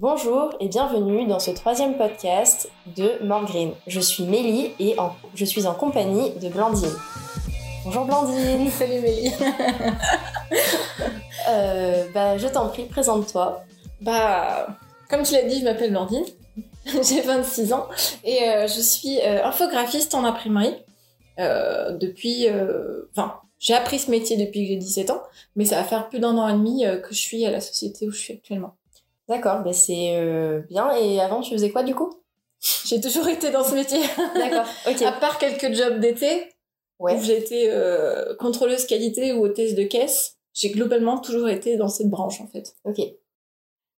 Bonjour 0.00 0.54
et 0.60 0.68
bienvenue 0.68 1.26
dans 1.26 1.40
ce 1.40 1.50
troisième 1.50 1.96
podcast 1.96 2.70
de 2.96 3.20
Morgreen. 3.24 3.72
Je 3.88 3.98
suis 3.98 4.22
Mélie 4.22 4.70
et 4.78 4.94
je 5.34 5.44
suis 5.44 5.66
en 5.66 5.74
compagnie 5.74 6.30
de 6.38 6.48
Blandine. 6.48 6.94
Bonjour 7.84 8.04
Blandine. 8.04 8.70
Salut 8.78 9.00
Mélie. 9.00 9.32
Euh, 11.48 12.04
bah, 12.12 12.36
je 12.36 12.46
t'en 12.46 12.68
prie, 12.68 12.84
présente-toi. 12.84 13.64
Bah, 14.02 14.66
comme 15.08 15.22
tu 15.22 15.32
l'as 15.32 15.44
dit, 15.44 15.60
je 15.60 15.64
m'appelle 15.64 15.90
Blandine. 15.90 16.24
J'ai 16.86 17.22
26 17.22 17.72
ans 17.72 17.88
et 18.22 18.42
euh, 18.50 18.66
je 18.66 18.80
suis 18.80 19.18
euh, 19.20 19.44
infographiste 19.44 20.14
en 20.14 20.24
imprimerie 20.24 20.74
depuis. 21.38 22.46
Enfin, 23.10 23.40
j'ai 23.58 23.74
appris 23.74 23.98
ce 23.98 24.10
métier 24.10 24.36
depuis 24.36 24.62
que 24.62 24.68
j'ai 24.68 24.76
17 24.76 25.10
ans, 25.10 25.22
mais 25.56 25.64
ça 25.64 25.76
va 25.76 25.84
faire 25.84 26.08
plus 26.08 26.20
d'un 26.20 26.36
an 26.36 26.48
et 26.48 26.52
demi 26.52 26.84
que 27.02 27.12
je 27.12 27.18
suis 27.18 27.46
à 27.46 27.50
la 27.50 27.60
société 27.60 28.06
où 28.06 28.12
je 28.12 28.18
suis 28.18 28.34
actuellement. 28.34 28.77
D'accord, 29.28 29.62
bah 29.62 29.72
c'est 29.72 30.64
bien. 30.68 30.90
Et 30.96 31.20
avant, 31.20 31.40
tu 31.40 31.52
faisais 31.52 31.70
quoi 31.70 31.82
du 31.82 31.94
coup? 31.94 32.12
J'ai 32.86 33.00
toujours 33.00 33.28
été 33.28 33.50
dans 33.50 33.64
ce 33.64 33.74
métier. 33.74 34.00
D'accord, 34.34 34.66
ok. 34.88 35.02
À 35.02 35.12
part 35.12 35.38
quelques 35.38 35.74
jobs 35.74 36.00
d'été, 36.00 36.48
ouais. 36.98 37.16
où 37.16 37.22
j'ai 37.22 37.38
été 37.38 37.72
contrôleuse 38.38 38.86
qualité 38.86 39.32
ou 39.32 39.44
hôtesse 39.44 39.74
de 39.74 39.84
caisse 39.84 40.38
j'ai 40.58 40.70
globalement 40.70 41.18
toujours 41.18 41.48
été 41.48 41.76
dans 41.76 41.88
cette 41.88 42.10
branche 42.10 42.40
en 42.40 42.46
fait. 42.46 42.74
Ok. 42.84 43.00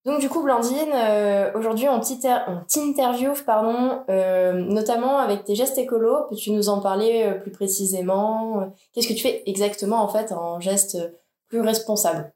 Donc 0.05 0.21
du 0.21 0.29
coup, 0.29 0.43
Blandine, 0.43 0.93
euh, 0.93 1.53
aujourd'hui 1.55 1.87
on 1.89 2.01
t'interviewe, 2.01 3.45
pardon, 3.45 4.01
euh, 4.09 4.53
notamment 4.53 5.19
avec 5.19 5.45
tes 5.45 5.55
gestes 5.55 5.79
écolos. 5.79 6.25
Peux-tu 6.29 6.51
nous 6.51 6.69
en 6.69 6.81
parler 6.81 7.25
euh, 7.27 7.35
plus 7.35 7.51
précisément? 7.51 8.73
Qu'est-ce 8.93 9.09
que 9.09 9.13
tu 9.13 9.21
fais 9.23 9.43
exactement 9.47 10.03
en 10.03 10.09
fait 10.09 10.33
en 10.33 10.61
gestes 10.61 10.99
plus 11.49 11.61
responsables? 11.61 12.33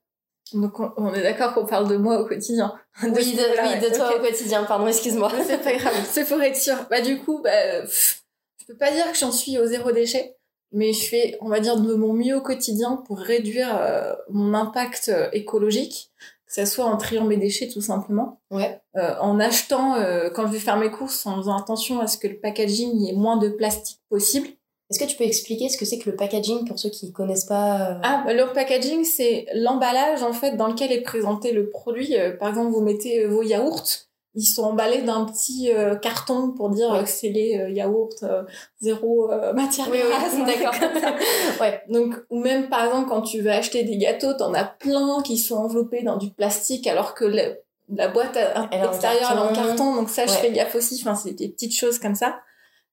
Donc 0.53 0.79
on, 0.79 1.15
est 1.15 1.23
d'accord 1.23 1.55
qu'on 1.55 1.67
parle 1.67 1.89
de 1.89 1.97
moi 1.97 2.21
au 2.21 2.27
quotidien. 2.27 2.75
oui, 3.03 3.11
de, 3.11 3.19
oui, 3.19 3.91
de 3.91 3.95
toi 3.95 4.17
au 4.17 4.21
quotidien, 4.21 4.65
pardon, 4.65 4.87
excuse-moi. 4.87 5.31
C'est 5.47 5.63
pas 5.63 5.75
grave, 5.75 5.95
c'est 6.11 6.27
pour 6.27 6.41
être 6.43 6.57
sûr. 6.57 6.77
Bah 6.91 7.01
du 7.01 7.19
coup, 7.19 7.41
bah, 7.43 7.85
je 7.85 8.67
peux 8.67 8.77
pas 8.77 8.91
dire 8.91 9.11
que 9.11 9.19
j'en 9.19 9.33
suis 9.33 9.59
au 9.59 9.67
zéro 9.67 9.93
déchet 9.93 10.37
mais 10.73 10.93
je 10.93 11.07
fais, 11.07 11.39
on 11.41 11.49
va 11.49 11.61
dire, 11.61 11.79
de 11.79 11.95
mon 11.95 12.15
mieux 12.15 12.37
au 12.37 12.41
quotidien 12.41 12.97
pour 13.07 13.19
réduire 13.19 13.77
euh, 13.79 14.15
mon 14.31 14.55
impact 14.55 15.11
euh, 15.11 15.29
écologique, 15.33 16.11
que 16.47 16.55
ce 16.55 16.65
soit 16.65 16.87
en 16.87 16.97
triant 16.97 17.25
mes 17.25 17.37
déchets 17.37 17.69
tout 17.69 17.83
simplement, 17.83 18.41
ouais. 18.51 18.81
Euh, 18.97 19.15
en 19.21 19.39
achetant, 19.39 19.95
quand 20.35 20.47
je 20.47 20.53
vais 20.53 20.59
faire 20.59 20.77
mes 20.77 20.91
courses, 20.91 21.25
en 21.27 21.37
faisant 21.37 21.57
attention 21.57 22.01
à 22.01 22.07
ce 22.07 22.19
que 22.19 22.27
le 22.27 22.39
packaging 22.39 22.99
y 22.99 23.11
ait 23.11 23.15
moins 23.15 23.37
de 23.37 23.49
plastique 23.49 24.01
possible. 24.09 24.49
Est-ce 24.93 24.99
que 24.99 25.11
tu 25.11 25.17
peux 25.17 25.25
expliquer 25.25 25.71
ce 25.71 25.79
que 25.79 25.87
c'est 25.87 25.99
que 25.99 26.11
le 26.11 26.17
packaging 26.17 26.67
pour 26.67 26.79
ceux 26.79 26.91
qui 26.91 27.13
connaissent 27.13 27.47
pas 27.47 27.99
Ah, 28.03 28.23
bah, 28.27 28.35
le 28.35 28.53
packaging, 28.53 29.05
c'est 29.05 29.47
l'emballage 29.55 30.23
en 30.23 30.35
fait 30.35 30.57
dans 30.57 30.67
lequel 30.67 30.93
est 30.93 31.01
présenté 31.01 31.53
le 31.53 31.71
produit. 31.71 32.15
par 32.39 32.51
exemple, 32.51 32.71
vous 32.71 32.83
mettez 32.83 33.25
vos 33.27 33.43
yaourts 33.43 34.07
ils 34.35 34.45
sont 34.45 34.63
emballés 34.63 35.03
d'un 35.03 35.27
petit 35.27 35.71
euh, 35.73 35.95
carton 35.95 36.53
pour 36.53 36.71
dire 36.71 37.03
que 37.03 37.09
c'est 37.09 37.29
les 37.29 37.59
euh, 37.59 37.71
yaourts 37.71 38.15
euh, 38.23 38.43
zéro 38.81 39.31
matière 39.55 39.91
grasse. 39.91 40.35
Oui, 40.35 40.45
d'accord. 40.47 40.75
ouais. 41.61 41.83
Donc 41.91 42.15
ou 42.31 42.41
même 42.41 42.69
par 42.69 42.85
exemple 42.87 43.09
quand 43.09 43.23
tu 43.23 43.43
vas 43.43 43.57
acheter 43.57 43.85
des 43.85 43.99
gâteaux, 43.99 44.33
t'en 44.33 44.55
as 44.55 44.65
plein 44.65 45.23
qui 45.23 45.37
sont 45.37 45.57
enveloppés 45.57 46.03
dans 46.03 46.17
du 46.17 46.31
plastique 46.31 46.87
alors 46.87 47.15
que 47.15 47.25
la 47.25 48.09
boîte 48.09 48.39
extérieure 48.71 49.33
est 49.33 49.51
en 49.51 49.53
carton. 49.53 49.97
Donc 49.97 50.09
ça, 50.09 50.25
je 50.27 50.33
fais 50.33 50.51
gaffe 50.51 50.75
aussi. 50.75 50.99
Enfin, 51.03 51.15
c'est 51.15 51.33
des 51.33 51.49
petites 51.49 51.77
choses 51.77 51.99
comme 51.99 52.15
ça. 52.15 52.37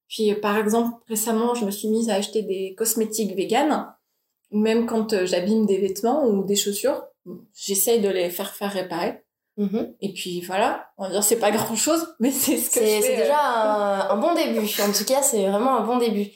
Puis 0.10 0.34
par 0.36 0.58
exemple 0.58 0.98
récemment, 1.08 1.54
je 1.54 1.66
me 1.66 1.72
suis 1.72 1.88
mise 1.88 2.10
à 2.10 2.16
acheter 2.16 2.42
des 2.42 2.76
cosmétiques 2.76 3.36
véganes. 3.36 3.94
Ou 4.52 4.58
même 4.58 4.88
quand 4.88 5.26
j'abîme 5.26 5.68
des 5.68 5.78
vêtements 5.78 6.26
ou 6.26 6.44
des 6.44 6.56
chaussures, 6.56 7.04
j'essaye 7.54 8.02
de 8.02 8.10
les 8.10 8.32
faire 8.32 8.56
faire 8.56 8.72
réparer. 8.72 9.24
Mhm. 9.58 9.94
Et 10.02 10.14
puis 10.14 10.42
voilà, 10.42 10.90
on 10.98 11.04
va 11.04 11.12
dire 11.12 11.24
c'est 11.24 11.40
pas 11.40 11.52
grand 11.52 11.76
chose, 11.76 12.16
mais 12.20 12.32
c'est 12.32 12.58
ce 12.58 12.72
que 12.72 12.80
C'est 12.80 13.18
déjà 13.18 14.08
euh. 14.10 14.14
un, 14.14 14.18
bon 14.18 14.34
début. 14.34 14.60
En 14.82 14.92
tout 14.92 15.06
cas, 15.06 15.22
c'est 15.22 15.48
vraiment 15.48 15.78
un 15.78 15.86
bon 15.86 15.98
début. 15.98 16.28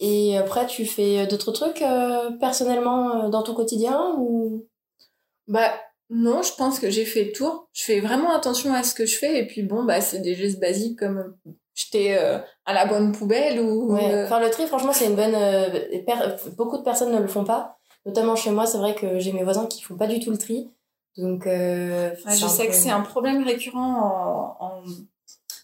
Et 0.00 0.36
après, 0.36 0.66
tu 0.66 0.84
fais 0.84 1.26
d'autres 1.28 1.52
trucs 1.52 1.80
euh, 1.80 2.32
personnellement 2.32 3.26
euh, 3.26 3.28
dans 3.30 3.42
ton 3.42 3.54
quotidien 3.54 4.16
ou? 4.18 4.66
Bah 5.46 5.72
non, 6.10 6.42
je 6.42 6.52
pense 6.54 6.80
que 6.80 6.90
j'ai 6.90 7.04
fait 7.04 7.24
le 7.24 7.32
tour. 7.32 7.68
Je 7.72 7.84
fais 7.84 8.00
vraiment 8.00 8.34
attention 8.34 8.74
à 8.74 8.82
ce 8.82 8.94
que 8.94 9.06
je 9.06 9.16
fais 9.16 9.38
et 9.38 9.46
puis 9.46 9.62
bon 9.62 9.84
bah 9.84 10.00
c'est 10.00 10.18
des 10.18 10.34
gestes 10.34 10.60
basiques 10.60 10.98
comme 10.98 11.36
jeter 11.74 12.16
à 12.16 12.72
la 12.72 12.86
bonne 12.86 13.12
poubelle 13.12 13.60
ou. 13.60 13.94
Ouais. 13.94 14.24
Enfin 14.24 14.40
le 14.40 14.50
tri, 14.50 14.66
franchement, 14.66 14.92
c'est 14.92 15.06
une 15.06 15.16
bonne. 15.16 15.36
Beaucoup 16.56 16.78
de 16.78 16.82
personnes 16.82 17.12
ne 17.12 17.20
le 17.20 17.28
font 17.28 17.44
pas. 17.44 17.78
Notamment 18.04 18.34
chez 18.34 18.50
moi, 18.50 18.66
c'est 18.66 18.78
vrai 18.78 18.94
que 18.94 19.18
j'ai 19.18 19.32
mes 19.32 19.44
voisins 19.44 19.66
qui 19.66 19.82
font 19.82 19.96
pas 19.96 20.08
du 20.08 20.18
tout 20.18 20.30
le 20.30 20.38
tri. 20.38 20.70
Donc, 21.16 21.46
euh, 21.46 22.10
je 22.26 22.46
sais 22.46 22.66
que 22.66 22.74
c'est 22.74 22.90
un 22.90 23.02
problème 23.02 23.44
récurrent 23.44 24.56
en, 24.58 24.64
en, 24.64 24.82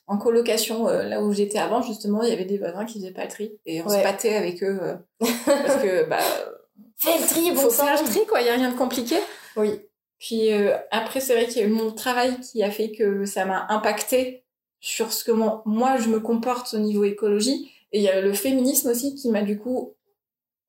en 0.07 0.19
colocation. 0.19 0.89
Euh, 0.89 1.05
là 1.05 1.23
où 1.23 1.33
j'étais 1.33 1.59
avant, 1.59 1.83
justement, 1.83 2.23
il 2.23 2.29
y 2.29 2.33
avait 2.33 2.45
des 2.45 2.59
voisins 2.59 2.85
qui 2.85 2.99
faisaient 2.99 3.13
pas 3.13 3.25
le 3.25 3.31
tri 3.31 3.53
et 3.67 3.83
on 3.83 3.89
se 3.89 4.03
battait 4.03 4.35
avec 4.35 4.63
eux 4.63 4.79
euh, 4.83 4.95
parce 5.21 5.83
que 5.83 6.09
bah 6.09 6.19
fais 6.97 7.19
le 7.19 7.27
tri, 7.27 7.51
bon 7.53 7.63
faut 7.63 7.71
faire 7.71 8.01
le 8.01 8.09
tri 8.09 8.27
quoi. 8.27 8.41
Il 8.41 8.47
y 8.47 8.51
a 8.51 8.55
rien 8.55 8.71
de 8.71 8.77
compliqué. 8.77 9.17
Oui. 9.57 9.81
Puis 10.19 10.53
euh, 10.53 10.77
après, 10.91 11.21
c'est 11.21 11.35
vrai 11.35 11.47
qu'il 11.47 11.63
y 11.63 11.65
a 11.65 11.69
eu 11.69 11.73
mon 11.73 11.93
travail 11.93 12.41
qui 12.41 12.63
a 12.63 12.71
fait 12.71 12.93
que 12.93 13.25
ça 13.25 13.45
m'a 13.45 13.67
impacté 13.71 14.45
sur 14.81 15.13
ce 15.13 15.25
que 15.25 15.33
moi 15.33 15.97
je 15.99 16.09
me 16.09 16.21
comporte 16.21 16.75
au 16.75 16.79
niveau 16.79 17.05
écologie. 17.05 17.73
Et 17.93 17.99
il 17.99 18.03
y 18.03 18.09
a 18.09 18.21
le 18.21 18.33
féminisme 18.33 18.91
aussi 18.91 19.15
qui 19.15 19.31
m'a 19.31 19.43
du 19.43 19.59
coup 19.59 19.95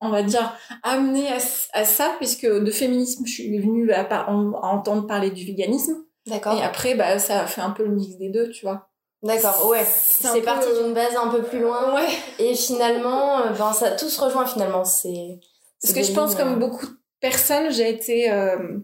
on 0.00 0.08
va 0.08 0.22
dire, 0.22 0.56
amené 0.82 1.28
à, 1.28 1.84
ça, 1.84 2.14
puisque 2.18 2.46
de 2.46 2.70
féminisme, 2.70 3.24
je 3.26 3.32
suis 3.32 3.58
venue 3.58 3.92
à, 3.92 4.30
entendre 4.30 5.06
parler 5.06 5.30
du 5.30 5.44
véganisme. 5.44 6.04
D'accord. 6.26 6.58
Et 6.58 6.62
après, 6.62 6.94
bah, 6.94 7.18
ça 7.18 7.42
a 7.42 7.46
fait 7.46 7.60
un 7.60 7.70
peu 7.70 7.84
le 7.84 7.94
mix 7.94 8.16
des 8.16 8.30
deux, 8.30 8.50
tu 8.50 8.64
vois. 8.64 8.88
D'accord, 9.22 9.68
ouais. 9.68 9.84
C'est 9.84 10.40
parti 10.40 10.68
d'une 10.82 10.94
base 10.94 11.14
un 11.14 11.28
peu 11.28 11.42
plus 11.42 11.60
loin. 11.60 11.94
Ouais. 11.94 12.08
Et 12.38 12.54
finalement, 12.54 13.40
euh, 13.40 13.50
ben, 13.50 13.72
ça 13.74 13.90
tout 13.90 14.08
se 14.08 14.18
rejoint 14.20 14.46
finalement. 14.46 14.84
C'est. 14.84 15.38
Parce 15.82 15.92
que 15.92 16.02
je 16.02 16.12
pense, 16.12 16.34
comme 16.34 16.54
euh, 16.54 16.56
beaucoup 16.56 16.86
de 16.86 16.96
personnes, 17.20 17.70
j'ai 17.70 17.90
été 17.90 18.30
euh, 18.30 18.78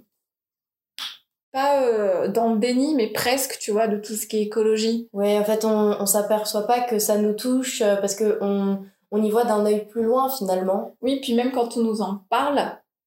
pas 1.57 1.83
euh, 1.83 2.29
dans 2.29 2.53
le 2.53 2.59
déni, 2.59 2.95
mais 2.95 3.09
presque, 3.09 3.59
tu 3.59 3.71
vois, 3.71 3.89
de 3.89 3.97
tout 3.97 4.15
ce 4.15 4.27
qui 4.27 4.37
est 4.37 4.43
écologie. 4.43 5.09
Ouais, 5.13 5.39
en 5.39 5.45
fait, 5.45 5.65
on, 5.65 5.97
on 5.99 6.07
s'aperçoit 6.07 6.67
pas 6.67 6.81
que 6.81 6.99
ça 6.99 7.17
nous 7.17 7.33
touche 7.33 7.83
parce 8.01 8.15
que 8.15 8.39
on 8.41 8.79
on 9.11 9.23
y 9.23 9.31
voit 9.31 9.45
d'un 9.45 9.65
œil 9.65 9.87
plus 9.87 10.03
loin 10.03 10.29
finalement. 10.29 10.97
Oui, 11.01 11.21
puis 11.21 11.35
même 11.35 11.53
quand 11.53 11.77
on 11.77 11.81
nous 11.81 12.03
en 12.03 12.25
parle, 12.29 12.57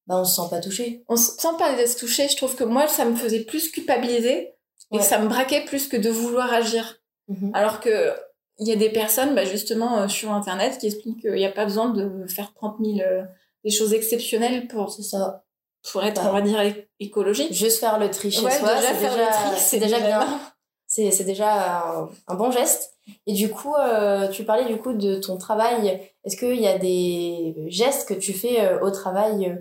bah 0.06 0.16
on 0.16 0.24
se 0.24 0.40
sent 0.40 0.48
pas 0.50 0.60
touché. 0.60 1.04
On 1.08 1.16
se 1.16 1.32
sent 1.32 1.56
pas 1.58 1.86
se 1.86 1.98
toucher. 1.98 2.28
Je 2.28 2.36
trouve 2.36 2.56
que 2.56 2.64
moi, 2.64 2.88
ça 2.88 3.04
me 3.04 3.14
faisait 3.14 3.44
plus 3.44 3.70
culpabiliser 3.70 4.54
et 4.92 5.00
ça 5.00 5.18
me 5.18 5.28
braquait 5.28 5.64
plus 5.64 5.86
que 5.86 5.96
de 5.96 6.10
vouloir 6.10 6.52
agir. 6.52 6.96
Mhm. 7.28 7.50
Alors 7.54 7.80
que 7.80 8.12
il 8.58 8.68
y 8.68 8.72
a 8.72 8.76
des 8.76 8.90
personnes, 8.90 9.34
bah 9.34 9.44
justement 9.44 10.00
euh, 10.00 10.08
sur 10.08 10.32
internet, 10.32 10.78
qui 10.78 10.86
expliquent 10.86 11.20
qu'il 11.20 11.32
n'y 11.32 11.46
a 11.46 11.52
pas 11.52 11.64
besoin 11.64 11.90
de 11.90 12.26
faire 12.26 12.52
30 12.54 12.76
000 12.84 12.98
euh, 13.00 13.22
des 13.64 13.70
choses 13.70 13.94
exceptionnelles 13.94 14.68
pour 14.68 14.90
ça. 14.90 15.44
Pour 15.92 16.02
être, 16.04 16.22
bah. 16.22 16.28
on 16.30 16.32
va 16.34 16.42
dire, 16.42 16.60
écologique. 16.98 17.52
Juste 17.52 17.80
faire 17.80 17.98
le 17.98 18.10
tri 18.10 18.30
chez 18.30 18.40
soi, 18.40 18.50
c'est 18.50 19.78
déjà, 19.78 19.98
déjà 19.98 20.06
bien. 20.06 20.40
C'est 20.86 21.24
déjà 21.24 22.08
un 22.26 22.34
bon 22.34 22.50
geste. 22.50 22.94
Et 23.26 23.32
du 23.32 23.48
coup, 23.50 23.74
euh, 23.74 24.28
tu 24.28 24.44
parlais 24.44 24.66
du 24.66 24.78
coup 24.78 24.92
de 24.92 25.16
ton 25.16 25.36
travail. 25.36 26.10
Est-ce 26.24 26.36
qu'il 26.36 26.60
y 26.60 26.66
a 26.66 26.78
des 26.78 27.54
gestes 27.68 28.08
que 28.08 28.14
tu 28.14 28.32
fais 28.32 28.60
euh, 28.60 28.80
au 28.80 28.90
travail 28.90 29.50
euh, 29.50 29.56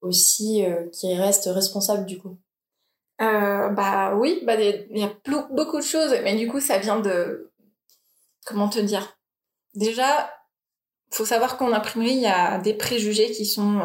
aussi 0.00 0.64
qui 0.92 1.14
restent 1.14 1.50
responsables 1.52 2.06
du 2.06 2.18
coup? 2.18 2.38
Bah 3.18 4.14
oui, 4.16 4.42
bah 4.44 4.54
il 4.60 4.98
y 4.98 5.02
a 5.02 5.12
beaucoup 5.50 5.78
de 5.78 5.84
choses, 5.84 6.14
mais 6.24 6.34
du 6.34 6.48
coup 6.48 6.60
ça 6.60 6.78
vient 6.78 7.00
de 7.00 7.52
comment 8.44 8.68
te 8.68 8.78
dire? 8.78 9.16
Déjà, 9.74 10.30
faut 11.10 11.24
savoir 11.24 11.56
qu'en 11.56 11.72
imprimerie 11.72 12.16
il 12.16 12.20
y 12.20 12.26
a 12.26 12.58
des 12.58 12.74
préjugés 12.74 13.30
qui 13.30 13.46
sont 13.46 13.80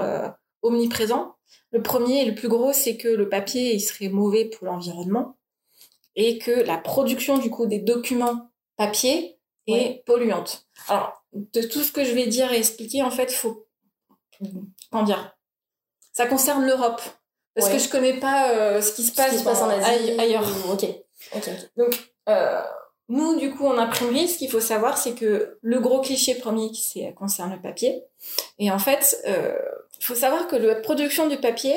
omniprésents. 0.62 1.36
Le 1.72 1.82
premier 1.82 2.22
et 2.22 2.26
le 2.26 2.36
plus 2.36 2.48
gros, 2.48 2.74
c'est 2.74 2.98
que 2.98 3.08
le 3.08 3.30
papier 3.30 3.74
il 3.74 3.82
serait 3.82 4.10
mauvais 4.10 4.46
pour 4.46 4.66
l'environnement 4.68 5.38
et 6.16 6.38
que 6.38 6.52
la 6.52 6.78
production 6.78 7.38
du 7.38 7.50
coup 7.50 7.66
des 7.66 7.80
documents 7.80 8.50
papier 8.78 9.38
et 9.68 10.02
polluante. 10.06 10.66
Alors, 10.88 11.24
de 11.34 11.62
tout 11.62 11.84
ce 11.84 11.92
que 11.92 12.04
je 12.04 12.14
vais 12.14 12.28
dire 12.28 12.52
et 12.52 12.58
expliquer, 12.58 13.04
en 13.04 13.12
fait, 13.12 13.32
faut 13.32 13.68
comment 14.92 15.04
dire 15.04 15.38
Ça 16.14 16.26
concerne 16.26 16.66
l'Europe 16.66 17.02
parce 17.56 17.70
que 17.70 17.80
je 17.80 17.90
connais 17.90 18.20
pas 18.20 18.52
euh, 18.52 18.82
ce 18.82 18.94
qui 18.94 19.04
se 19.04 19.14
passe, 19.14 19.46
en 19.62 19.70
Asie 19.70 20.12
ailleurs. 20.18 20.48
Ok. 20.72 20.86
Donc 21.76 22.14
euh, 22.30 22.62
nous, 23.10 23.40
du 23.40 23.50
coup, 23.52 23.66
en 23.66 23.78
imprimerie, 23.80 24.28
ce 24.28 24.38
qu'il 24.38 24.52
faut 24.52 24.60
savoir, 24.60 24.98
c'est 24.98 25.14
que 25.14 25.58
le 25.62 25.80
gros 25.80 26.00
cliché 26.00 26.36
premier, 26.36 26.72
c'est 26.76 27.12
concerne 27.14 27.52
le 27.52 27.60
papier. 27.60 28.04
Et 28.60 28.70
en 28.70 28.78
fait, 28.78 29.20
il 29.26 29.32
euh, 29.32 29.58
faut 30.00 30.14
savoir 30.14 30.48
que 30.48 30.56
la 30.56 30.76
production 30.76 31.28
du 31.28 31.38
papier, 31.38 31.76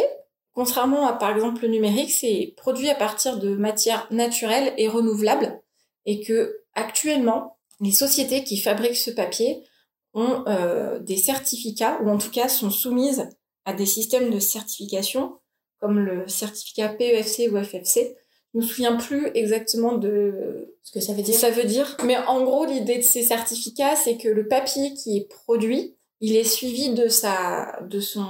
contrairement 0.53 1.07
à 1.07 1.15
par 1.15 1.31
exemple 1.31 1.63
le 1.63 1.69
numérique, 1.69 2.11
c'est 2.11 2.53
produit 2.59 2.91
à 2.91 2.95
partir 2.95 3.39
de 3.39 3.55
matières 3.55 4.07
naturelles 4.11 4.75
et 4.77 4.89
renouvelables, 4.89 5.59
et 6.05 6.21
que 6.21 6.61
actuellement, 6.75 7.57
les 7.81 7.93
sociétés 7.93 8.45
qui 8.45 8.59
fabriquent 8.59 8.97
ce 8.97 9.11
papier 9.11 9.65
ont 10.13 10.45
euh, 10.47 10.99
des 10.99 11.17
certificats, 11.17 11.99
ou 12.03 12.11
en 12.11 12.19
tout 12.19 12.31
cas 12.31 12.49
sont 12.49 12.71
soumises 12.71 13.31
à 13.65 13.73
des 13.73 13.87
systèmes 13.87 14.29
de 14.29 14.39
certification, 14.39 15.39
comme 15.81 15.99
le 15.99 16.29
certificat 16.29 16.91
PEFC 16.91 17.49
ou 17.51 17.57
FFC. 17.63 18.19
Je 18.55 18.59
me 18.59 18.63
souviens 18.63 18.97
plus 18.97 19.31
exactement 19.35 19.93
de 19.93 20.77
ce 20.83 20.93
que 20.93 21.01
ça 21.01 21.15
veut 21.15 21.23
dire. 21.23 21.35
Ça 21.35 21.51
veut 21.51 21.65
dire. 21.65 21.97
Mais 22.05 22.19
en 22.19 22.45
gros, 22.45 22.67
l'idée 22.67 22.99
de 22.99 23.03
ces 23.03 23.23
certificats, 23.23 23.97
c'est 23.97 24.19
que 24.19 24.29
le 24.29 24.47
papier 24.47 24.93
qui 24.95 25.17
est 25.17 25.29
produit, 25.29 25.97
il 26.21 26.37
est 26.37 26.45
suivi 26.45 26.91
de 26.95 27.09
sa, 27.09 27.81
de 27.83 27.99
son, 27.99 28.27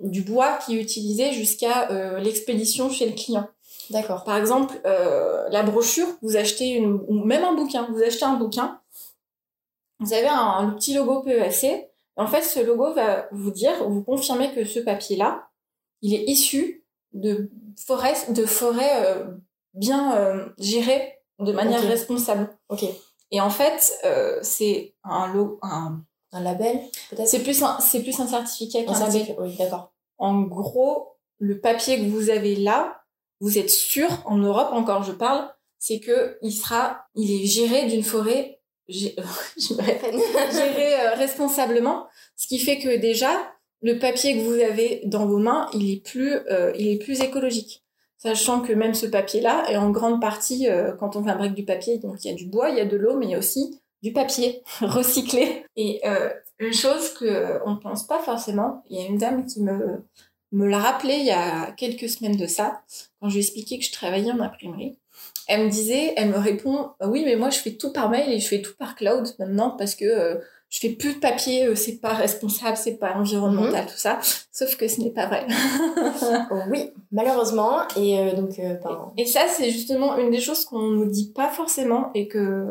du 0.00 0.22
bois 0.22 0.58
qui 0.64 0.76
est 0.76 0.80
utilisé 0.80 1.32
jusqu'à 1.32 1.90
euh, 1.90 2.18
l'expédition 2.18 2.90
chez 2.90 3.06
le 3.06 3.12
client. 3.12 3.48
D'accord. 3.90 4.24
Par 4.24 4.36
exemple, 4.36 4.80
euh, 4.84 5.48
la 5.50 5.62
brochure, 5.62 6.08
vous 6.22 6.36
achetez 6.36 6.70
une, 6.70 7.00
ou 7.06 7.24
même 7.24 7.44
un 7.44 7.54
bouquin, 7.54 7.86
vous 7.90 8.02
achetez 8.02 8.24
un 8.24 8.34
bouquin, 8.34 8.80
vous 10.00 10.12
avez 10.12 10.26
un, 10.26 10.70
petit 10.70 10.94
logo 10.94 11.22
PESC. 11.22 11.66
En 12.16 12.26
fait, 12.26 12.42
ce 12.42 12.60
logo 12.60 12.92
va 12.94 13.28
vous 13.30 13.50
dire, 13.50 13.88
vous 13.88 14.02
confirmer 14.02 14.52
que 14.52 14.64
ce 14.64 14.80
papier-là, 14.80 15.48
il 16.02 16.14
est 16.14 16.24
issu 16.24 16.84
de 17.12 17.50
forêts, 17.76 18.14
de 18.30 18.44
forêts 18.44 19.04
euh, 19.06 19.26
bien 19.76 20.16
euh, 20.16 20.46
gérées 20.58 21.20
de 21.38 21.52
manière 21.52 21.82
responsable. 21.82 22.48
Ok. 22.68 22.84
Et 23.30 23.40
en 23.40 23.50
fait, 23.50 23.92
euh, 24.04 24.38
c'est 24.42 24.94
un, 25.04 25.32
lo 25.32 25.58
un, 25.62 26.00
un 26.32 26.40
label, 26.40 26.80
peut-être? 27.10 27.28
C'est 27.28 27.42
plus 27.42 27.62
un, 27.62 27.78
c'est 27.80 28.02
plus 28.02 28.18
un 28.20 28.26
certificat 28.26 28.84
qu'un 28.84 28.98
label. 28.98 29.36
Oui, 29.38 29.56
d'accord. 29.56 29.92
En 30.18 30.42
gros, 30.42 31.16
le 31.38 31.60
papier 31.60 31.98
que 31.98 32.08
vous 32.10 32.30
avez 32.30 32.56
là, 32.56 33.02
vous 33.40 33.58
êtes 33.58 33.70
sûr, 33.70 34.08
en 34.24 34.38
Europe 34.38 34.70
encore, 34.72 35.02
je 35.02 35.12
parle, 35.12 35.48
c'est 35.78 36.00
que 36.00 36.38
il 36.42 36.52
sera, 36.52 37.06
il 37.14 37.30
est 37.30 37.46
géré 37.46 37.86
d'une 37.86 38.02
forêt 38.02 38.56
je 38.88 39.74
me 39.74 39.82
répète, 39.82 40.14
gérer 40.52 41.00
euh, 41.00 41.14
responsablement. 41.14 42.06
Ce 42.36 42.46
qui 42.46 42.58
fait 42.58 42.78
que 42.78 42.96
déjà, 42.96 43.52
le 43.82 43.98
papier 43.98 44.36
que 44.36 44.42
vous 44.42 44.60
avez 44.60 45.02
dans 45.06 45.26
vos 45.26 45.38
mains, 45.38 45.68
il 45.74 45.90
est 45.90 46.04
plus, 46.04 46.34
euh, 46.50 46.72
il 46.78 46.88
est 46.88 46.98
plus 46.98 47.20
écologique. 47.20 47.84
Sachant 48.26 48.60
que 48.60 48.72
même 48.72 48.94
ce 48.94 49.06
papier-là 49.06 49.70
est 49.70 49.76
en 49.76 49.90
grande 49.90 50.20
partie, 50.20 50.68
euh, 50.68 50.92
quand 50.92 51.16
on 51.16 51.24
fabrique 51.24 51.54
du 51.54 51.64
papier, 51.64 51.98
donc 51.98 52.24
il 52.24 52.28
y 52.28 52.30
a 52.30 52.34
du 52.34 52.46
bois, 52.46 52.70
il 52.70 52.76
y 52.76 52.80
a 52.80 52.84
de 52.84 52.96
l'eau, 52.96 53.16
mais 53.16 53.26
il 53.26 53.30
y 53.30 53.34
a 53.34 53.38
aussi 53.38 53.80
du 54.02 54.12
papier 54.12 54.62
recyclé. 54.80 55.64
Et 55.76 56.02
une 56.58 56.72
chose 56.72 57.14
que 57.14 57.60
on 57.66 57.76
pense 57.76 58.06
pas 58.06 58.18
forcément, 58.20 58.82
il 58.88 58.98
y 58.98 59.02
a 59.02 59.06
une 59.06 59.18
dame 59.18 59.46
qui 59.46 59.62
me 59.62 60.04
me 60.52 60.66
l'a 60.66 60.78
rappelé 60.78 61.14
il 61.14 61.26
y 61.26 61.32
a 61.32 61.72
quelques 61.72 62.08
semaines 62.08 62.36
de 62.36 62.46
ça, 62.46 62.80
quand 63.20 63.28
je 63.28 63.34
lui 63.34 63.40
ai 63.40 63.44
expliqué 63.44 63.78
que 63.78 63.84
je 63.84 63.92
travaillais 63.92 64.30
en 64.30 64.40
imprimerie 64.40 64.96
elle 65.46 65.66
me 65.66 65.70
disait, 65.70 66.12
elle 66.16 66.30
me 66.30 66.38
répond, 66.38 66.90
euh, 67.02 67.06
oui, 67.06 67.22
mais 67.24 67.36
moi 67.36 67.50
je 67.50 67.58
fais 67.58 67.72
tout 67.72 67.92
par 67.92 68.10
mail 68.10 68.32
et 68.32 68.40
je 68.40 68.48
fais 68.48 68.62
tout 68.62 68.74
par 68.78 68.96
cloud 68.96 69.26
maintenant 69.38 69.70
parce 69.70 69.94
que 69.94 70.04
euh, 70.04 70.36
je 70.76 70.80
fais 70.80 70.94
plus 70.94 71.14
de 71.14 71.20
papier, 71.20 71.64
euh, 71.64 71.74
c'est 71.74 72.00
pas 72.00 72.12
responsable, 72.12 72.76
c'est 72.76 72.98
pas 72.98 73.14
environnemental, 73.14 73.84
mhm. 73.84 73.90
tout 73.90 73.96
ça. 73.96 74.18
Sauf 74.52 74.76
que 74.76 74.86
ce 74.88 75.00
n'est 75.00 75.10
pas 75.10 75.26
vrai. 75.26 75.46
Oh 76.50 76.60
oui, 76.70 76.90
malheureusement. 77.12 77.78
Et 77.96 78.32
donc, 78.34 78.58
et, 79.16 79.26
ça, 79.26 79.40
c'est 79.48 79.70
justement 79.70 80.16
une 80.18 80.30
des 80.30 80.40
choses 80.40 80.64
qu'on 80.64 80.80
nous 80.80 81.06
dit 81.06 81.32
pas 81.32 81.48
forcément 81.48 82.10
et 82.14 82.28
que 82.28 82.66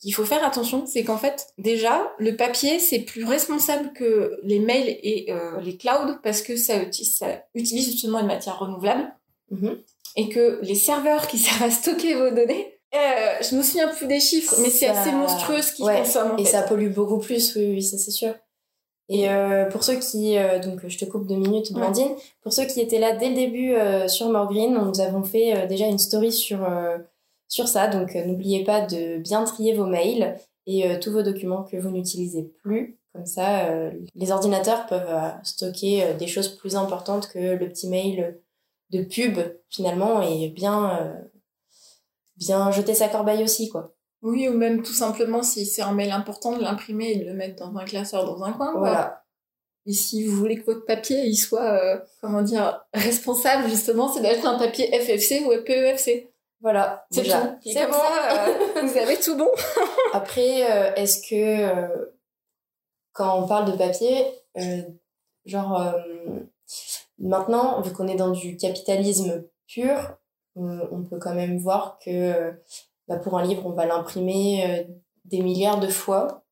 qu'il 0.00 0.12
faut 0.14 0.24
faire 0.24 0.44
attention, 0.44 0.84
c'est 0.84 1.04
qu'en 1.04 1.16
fait, 1.16 1.46
déjà, 1.58 2.12
le 2.18 2.34
papier, 2.36 2.80
c'est 2.80 3.00
plus 3.00 3.24
responsable 3.24 3.92
que 3.92 4.38
les 4.42 4.58
mails 4.58 4.88
et 4.88 5.32
les 5.62 5.76
clouds 5.76 6.18
parce 6.22 6.42
que 6.42 6.56
ça, 6.56 6.74
ça 6.90 7.26
utilise 7.54 7.92
justement 7.92 8.18
une 8.18 8.26
matière 8.26 8.58
renouvelable. 8.58 9.14
Mhm 9.50 9.78
et 10.16 10.28
que 10.28 10.58
les 10.62 10.74
serveurs 10.74 11.26
qui 11.26 11.38
servent 11.38 11.62
à 11.62 11.70
stocker 11.70 12.14
vos 12.14 12.30
données, 12.30 12.78
euh, 12.94 13.42
je 13.42 13.56
me 13.56 13.62
souviens 13.62 13.88
plus 13.88 14.06
des 14.06 14.20
chiffres, 14.20 14.54
mais 14.60 14.68
c'est 14.68 14.88
assez 14.88 15.12
monstrueux 15.12 15.62
ce 15.62 15.72
qu'ils 15.72 15.86
consomment. 15.86 16.38
et 16.38 16.44
ça 16.44 16.62
pollue 16.62 16.92
beaucoup 16.92 17.18
plus, 17.18 17.56
oui, 17.56 17.70
oui, 17.70 17.82
ça 17.82 17.96
c'est 17.96 18.10
sûr. 18.10 18.34
Et 19.08 19.30
euh, 19.30 19.66
pour 19.66 19.82
ceux 19.82 19.96
qui, 19.96 20.36
euh, 20.36 20.58
donc 20.58 20.86
je 20.86 20.98
te 20.98 21.04
coupe 21.06 21.26
deux 21.26 21.36
minutes, 21.36 21.72
Blandine, 21.72 22.14
pour 22.42 22.52
ceux 22.52 22.66
qui 22.66 22.80
étaient 22.80 22.98
là 22.98 23.16
dès 23.16 23.30
le 23.30 23.34
début 23.34 23.74
sur 24.08 24.28
Morgreen, 24.28 24.74
nous 24.74 25.00
avons 25.00 25.22
fait 25.22 25.66
déjà 25.66 25.86
une 25.86 25.98
story 25.98 26.32
sur 26.32 26.68
sur 27.48 27.68
ça, 27.68 27.88
donc 27.88 28.14
n'oubliez 28.14 28.64
pas 28.64 28.82
de 28.82 29.18
bien 29.18 29.44
trier 29.44 29.74
vos 29.74 29.86
mails 29.86 30.36
et 30.66 30.98
tous 31.00 31.12
vos 31.12 31.22
documents 31.22 31.64
que 31.64 31.76
vous 31.76 31.90
n'utilisez 31.90 32.52
plus. 32.62 32.98
Comme 33.14 33.26
ça, 33.26 33.68
les 34.14 34.32
ordinateurs 34.32 34.86
peuvent 34.86 35.34
stocker 35.42 36.14
des 36.18 36.26
choses 36.26 36.48
plus 36.48 36.76
importantes 36.76 37.28
que 37.28 37.56
le 37.56 37.68
petit 37.68 37.88
mail 37.88 38.38
de 38.90 39.02
pub 39.02 39.38
finalement 39.68 40.22
et 40.22 40.48
bien 40.48 41.14
bien 42.36 42.70
jeter 42.70 42.94
sa 42.94 43.08
corbeille 43.08 43.42
aussi 43.42 43.68
quoi. 43.68 43.94
Oui, 44.22 44.48
ou 44.48 44.56
même 44.56 44.82
tout 44.82 44.92
simplement 44.92 45.42
si 45.42 45.66
c'est 45.66 45.82
un 45.82 45.92
mail 45.92 46.12
important 46.12 46.56
de 46.56 46.62
l'imprimer 46.62 47.12
et 47.12 47.16
de 47.16 47.24
le 47.24 47.34
mettre 47.34 47.56
dans 47.56 47.76
un 47.76 47.84
classeur 47.84 48.24
dans 48.24 48.44
un 48.44 48.52
coin. 48.52 48.72
Voilà. 48.78 49.24
Et 49.84 49.92
si 49.92 50.24
vous 50.24 50.36
voulez 50.36 50.60
que 50.60 50.66
votre 50.66 50.84
papier 50.84 51.24
il 51.26 51.36
soit 51.36 51.72
euh, 51.72 51.98
comment 52.20 52.42
dire 52.42 52.84
responsable 52.94 53.68
justement, 53.68 54.12
c'est 54.12 54.20
d'acheter 54.20 54.46
un 54.46 54.58
papier 54.58 54.86
FFC 55.00 55.44
ou 55.44 55.50
PEFC. 55.64 56.30
Voilà, 56.60 57.04
c'est 57.10 57.22
bien. 57.22 57.58
C'est 57.64 57.86
bon. 57.86 57.96
Euh, 57.96 58.82
vous 58.82 58.96
avez 58.96 59.18
tout 59.18 59.36
bon. 59.36 59.50
Après, 60.12 60.60
est-ce 60.96 61.28
que 61.28 62.08
quand 63.12 63.42
on 63.42 63.48
parle 63.48 63.72
de 63.72 63.76
papier, 63.76 64.24
genre 65.44 65.92
Maintenant, 67.22 67.80
vu 67.82 67.92
qu'on 67.92 68.08
est 68.08 68.16
dans 68.16 68.30
du 68.30 68.56
capitalisme 68.56 69.44
pur, 69.68 70.16
on, 70.54 71.02
peut 71.04 71.18
quand 71.18 71.34
même 71.34 71.58
voir 71.58 71.98
que 72.04 72.52
bah, 73.08 73.16
pour 73.16 73.38
un 73.38 73.44
livre, 73.44 73.66
on 73.66 73.72
va 73.72 73.86
l'imprimer 73.86 74.64
euh, 74.66 74.84
des 75.24 75.40
milliards 75.40 75.80
de 75.80 75.88
fois. 75.88 76.44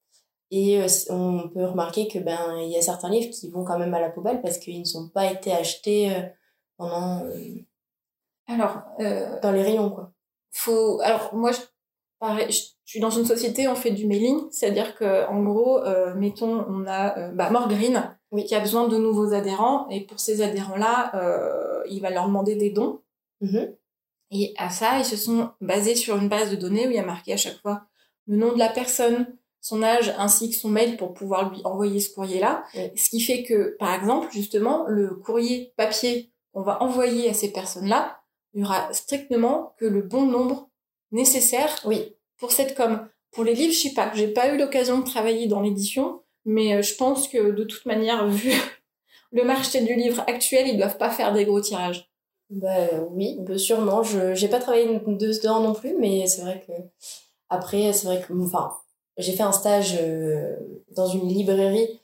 Et 0.50 0.82
euh, 0.82 0.86
on 1.10 1.48
peut 1.48 1.64
remarquer 1.64 2.08
que 2.08 2.18
ben 2.18 2.58
il 2.58 2.70
y 2.70 2.76
a 2.76 2.82
certains 2.82 3.10
livres 3.10 3.30
qui 3.30 3.50
vont 3.50 3.64
quand 3.64 3.78
même 3.78 3.94
à 3.94 4.00
la 4.00 4.10
poubelle 4.10 4.42
parce 4.42 4.58
qu'ils 4.58 4.80
ne 4.80 4.84
sont 4.84 5.08
pas 5.08 5.30
été 5.30 5.52
achetés 5.52 6.12
euh, 6.12 6.22
pendant 6.76 7.22
alors 8.48 8.82
dans 9.42 9.52
les 9.52 9.62
rayons 9.62 9.90
quoi. 9.90 10.12
Faut 10.50 11.00
alors 11.02 11.32
moi 11.34 11.52
je 11.52 11.60
pareil, 12.18 12.50
je 12.50 12.64
suis 12.84 12.98
dans 12.98 13.10
une 13.10 13.24
société 13.24 13.68
on 13.68 13.76
fait 13.76 13.92
du 13.92 14.08
mailing, 14.08 14.50
c'est-à-dire 14.50 14.96
que 14.96 15.28
en 15.28 15.40
gros 15.44 15.84
mettons 16.16 16.64
on 16.68 16.84
a 16.88 17.30
bah 17.30 17.50
Morgreen 17.50 18.18
oui. 18.32 18.44
qui 18.44 18.54
a 18.54 18.60
besoin 18.60 18.88
de 18.88 18.96
nouveaux 18.96 19.32
adhérents. 19.32 19.88
Et 19.88 20.02
pour 20.02 20.20
ces 20.20 20.42
adhérents-là, 20.42 21.14
euh, 21.14 21.82
il 21.88 22.00
va 22.00 22.10
leur 22.10 22.26
demander 22.26 22.56
des 22.56 22.70
dons. 22.70 23.02
Mm-hmm. 23.42 23.74
Et 24.30 24.54
à 24.56 24.70
ça, 24.70 24.98
ils 24.98 25.04
se 25.04 25.16
sont 25.16 25.50
basés 25.60 25.96
sur 25.96 26.16
une 26.16 26.28
base 26.28 26.50
de 26.50 26.56
données 26.56 26.86
où 26.86 26.90
il 26.90 26.96
y 26.96 27.00
a 27.00 27.04
marqué 27.04 27.32
à 27.32 27.36
chaque 27.36 27.60
fois 27.60 27.82
le 28.26 28.36
nom 28.36 28.52
de 28.52 28.58
la 28.58 28.68
personne, 28.68 29.26
son 29.60 29.82
âge 29.82 30.14
ainsi 30.16 30.50
que 30.50 30.56
son 30.56 30.68
mail 30.68 30.96
pour 30.96 31.14
pouvoir 31.14 31.52
lui 31.52 31.60
envoyer 31.64 32.00
ce 32.00 32.14
courrier-là. 32.14 32.64
Ce 32.96 33.10
qui 33.10 33.20
fait 33.20 33.42
que, 33.42 33.76
par 33.78 33.92
exemple, 33.94 34.28
justement, 34.32 34.84
le 34.86 35.16
courrier 35.16 35.72
papier 35.76 36.30
qu'on 36.52 36.62
va 36.62 36.82
envoyer 36.82 37.28
à 37.28 37.34
ces 37.34 37.52
personnes-là, 37.52 38.20
il 38.54 38.60
y 38.60 38.64
aura 38.64 38.92
strictement 38.92 39.74
que 39.78 39.84
le 39.84 40.02
bon 40.02 40.22
nombre 40.22 40.70
nécessaire 41.12 41.80
oui. 41.84 42.16
pour 42.38 42.52
cette 42.52 42.76
com. 42.76 43.06
Pour 43.32 43.44
les 43.44 43.54
livres, 43.54 43.72
je 43.72 43.78
sais 43.78 43.94
pas, 43.94 44.10
j'ai 44.14 44.28
pas 44.28 44.52
eu 44.52 44.58
l'occasion 44.58 44.98
de 44.98 45.04
travailler 45.04 45.46
dans 45.46 45.60
l'édition, 45.60 46.22
mais 46.44 46.74
euh, 46.74 46.82
je 46.82 46.94
pense 46.94 47.28
que 47.28 47.52
de 47.52 47.64
toute 47.64 47.86
manière, 47.86 48.26
vu 48.28 48.52
le 49.32 49.44
marché 49.44 49.82
du 49.82 49.94
livre 49.94 50.24
actuel, 50.26 50.66
ils 50.66 50.78
doivent 50.78 50.98
pas 50.98 51.10
faire 51.10 51.32
des 51.32 51.44
gros 51.44 51.60
tirages. 51.60 52.09
Bah 52.50 52.88
oui, 53.12 53.36
bah, 53.40 53.58
sûrement. 53.58 54.02
Je 54.02 54.34
j'ai 54.34 54.48
pas 54.48 54.58
travaillé 54.58 54.86
dedans 54.86 55.60
non 55.60 55.72
plus, 55.74 55.96
mais 55.98 56.26
c'est 56.26 56.42
vrai 56.42 56.62
que 56.66 56.72
après 57.50 57.92
c'est 57.92 58.06
vrai 58.06 58.22
que 58.22 58.32
enfin 58.34 58.72
j'ai 59.18 59.32
fait 59.32 59.42
un 59.44 59.52
stage 59.52 59.98
euh, 60.00 60.56
dans 60.96 61.06
une 61.06 61.28
librairie 61.28 62.00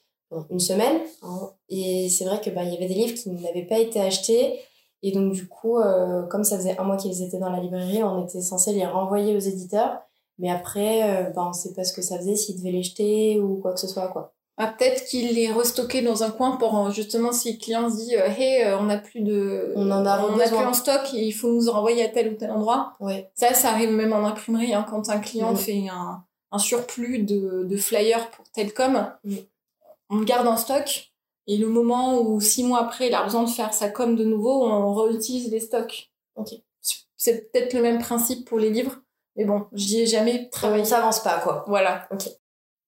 une 0.51 0.61
semaine 0.61 1.01
hein, 1.23 1.53
et 1.71 2.09
c'est 2.11 2.25
vrai 2.27 2.41
que 2.41 2.51
bah 2.51 2.65
y 2.65 2.77
avait 2.77 2.89
des 2.89 2.95
livres 2.95 3.15
qui 3.15 3.31
n'avaient 3.31 3.67
pas 3.67 3.79
été 3.79 4.01
achetés 4.01 4.61
et 5.03 5.13
donc 5.13 5.33
du 5.33 5.49
coup 5.49 5.79
euh, 5.79 6.25
comme 6.29 6.45
ça 6.45 6.59
faisait 6.59 6.79
un 6.79 6.85
mois 6.85 6.97
qu'ils 6.99 7.23
étaient 7.23 7.39
dans 7.39 7.51
la 7.51 7.61
librairie, 7.61 8.03
on 8.05 8.25
était 8.25 8.43
censé 8.43 8.73
les 8.75 8.87
renvoyer 8.87 9.37
aux 9.37 9.41
éditeurs 9.41 10.01
mais 10.39 10.51
après, 10.51 11.29
euh, 11.29 11.31
ben, 11.31 11.49
on 11.51 11.53
sait 11.55 11.75
pas 11.75 11.85
ce 11.85 11.95
que 11.95 12.03
ça 12.03 12.19
faisait, 12.19 12.37
s'ils 12.37 12.59
devaient 12.59 12.73
les 12.73 12.83
jeter 12.85 13.41
ou 13.41 13.57
quoi 13.59 13.73
que 13.75 13.81
ce 13.81 13.89
soit, 13.89 14.09
quoi. 14.09 14.36
Ah, 14.59 14.69
peut-être 14.69 15.05
qu'il 15.05 15.35
les 15.35 15.53
restockait 15.53 16.01
dans 16.01 16.23
un 16.23 16.31
coin 16.31 16.57
pour 16.57 16.79
euh, 16.79 16.91
justement 16.91 17.31
si 17.31 17.53
le 17.53 17.59
client 17.59 17.91
se 17.91 17.97
dit 17.97 18.17
euh, 18.17 18.27
hey 18.27 18.65
euh, 18.65 18.79
on 18.79 18.85
n'a 18.85 18.97
plus 18.97 19.21
de 19.21 19.73
on 19.77 19.91
en 19.91 20.07
a, 20.07 20.25
on 20.25 20.39
a 20.39 20.47
plus 20.47 20.57
en 20.57 20.73
stock 20.73 21.13
il 21.13 21.33
faut 21.33 21.53
nous 21.53 21.71
renvoyer 21.71 22.03
à 22.03 22.09
tel 22.09 22.33
ou 22.33 22.37
tel 22.37 22.51
endroit 22.51 22.97
ouais. 23.01 23.31
ça 23.35 23.53
ça 23.53 23.69
arrive 23.69 23.91
même 23.91 24.15
en 24.15 24.27
imprimerie 24.27 24.73
hein, 24.73 24.87
quand 24.89 25.11
un 25.11 25.19
client 25.19 25.53
mm. 25.53 25.57
fait 25.57 25.89
un, 25.91 26.25
un 26.53 26.59
surplus 26.59 27.19
de, 27.19 27.65
de 27.65 27.77
flyers 27.77 28.31
pour 28.31 28.47
Telcom 28.53 29.13
mm. 29.25 29.37
on 30.09 30.17
le 30.17 30.25
garde 30.25 30.49
en 30.49 30.57
stock 30.57 31.13
et 31.47 31.59
le 31.59 31.69
moment 31.69 32.19
où 32.23 32.41
six 32.41 32.65
mois 32.65 32.81
après 32.81 33.09
il 33.09 33.15
a 33.15 33.25
besoin 33.25 33.43
de 33.43 33.51
faire 33.51 33.75
sa 33.75 33.91
com 33.91 34.17
de 34.17 34.25
nouveau 34.25 34.65
on 34.65 34.95
réutilise 34.95 35.51
les 35.51 35.61
stocks 35.61 36.11
ok 36.37 36.49
c'est 37.19 37.53
peut-être 37.53 37.75
le 37.75 37.83
même 37.83 37.99
principe 37.99 38.49
pour 38.49 38.59
les 38.59 38.71
livres 38.71 38.97
mais 39.37 39.45
bon, 39.45 39.67
j'y 39.73 40.01
ai 40.01 40.07
jamais 40.07 40.49
travaillé. 40.49 40.85
Ça 40.85 40.99
avance 40.99 41.23
pas, 41.23 41.39
quoi. 41.41 41.65
Voilà. 41.69 42.09
Ok. 42.11 42.29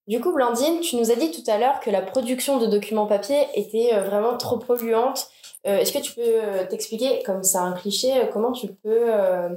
Du 0.09 0.23
coup, 0.23 0.33
Blandine, 0.33 0.81
tu 0.81 0.97
nous 0.97 1.11
as 1.11 1.17
dit 1.17 1.31
tout 1.31 1.49
à 1.51 1.59
l'heure 1.59 1.81
que 1.81 1.91
la 1.91 2.01
production 2.01 2.59
de 2.59 2.67
documents 2.67 3.07
papier 3.07 3.47
était 3.55 3.91
euh, 3.93 4.03
vraiment 4.03 4.39
trop 4.39 4.57
polluante. 4.59 5.29
Euh, 5.67 5.77
Est-ce 5.77 5.93
que 5.93 5.99
tu 5.99 6.15
peux 6.15 6.23
euh, 6.25 6.65
t'expliquer, 6.65 7.23
comme 7.25 7.43
c'est 7.43 7.59
un 7.59 7.73
cliché, 7.73 8.17
euh, 8.17 8.27
comment 8.33 8.53
tu 8.53 8.69
peux 8.69 9.13
euh, 9.13 9.51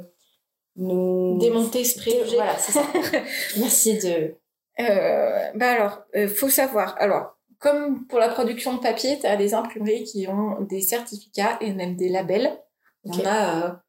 nous 0.75 1.37
démonter 1.39 1.85
ce 1.85 1.97
préjugé 1.97 2.35
Voilà, 2.35 2.57
c'est 2.57 2.73
ça. 2.73 2.83
Merci 3.59 3.97
de. 3.99 4.35
bah 4.77 5.71
alors, 5.71 6.01
faut 6.35 6.49
savoir. 6.49 6.95
Alors, 6.99 7.37
comme 7.59 8.05
pour 8.07 8.19
la 8.19 8.27
production 8.27 8.75
de 8.75 8.81
papier, 8.81 9.19
tu 9.19 9.27
as 9.27 9.37
des 9.37 9.53
imprimeries 9.53 10.03
qui 10.03 10.27
ont 10.27 10.59
des 10.61 10.81
certificats 10.81 11.59
et 11.61 11.71
même 11.71 11.95
des 11.95 12.09
labels. 12.09 12.59
Il 13.05 13.15
y 13.15 13.21
en 13.21 13.29
a 13.29 13.81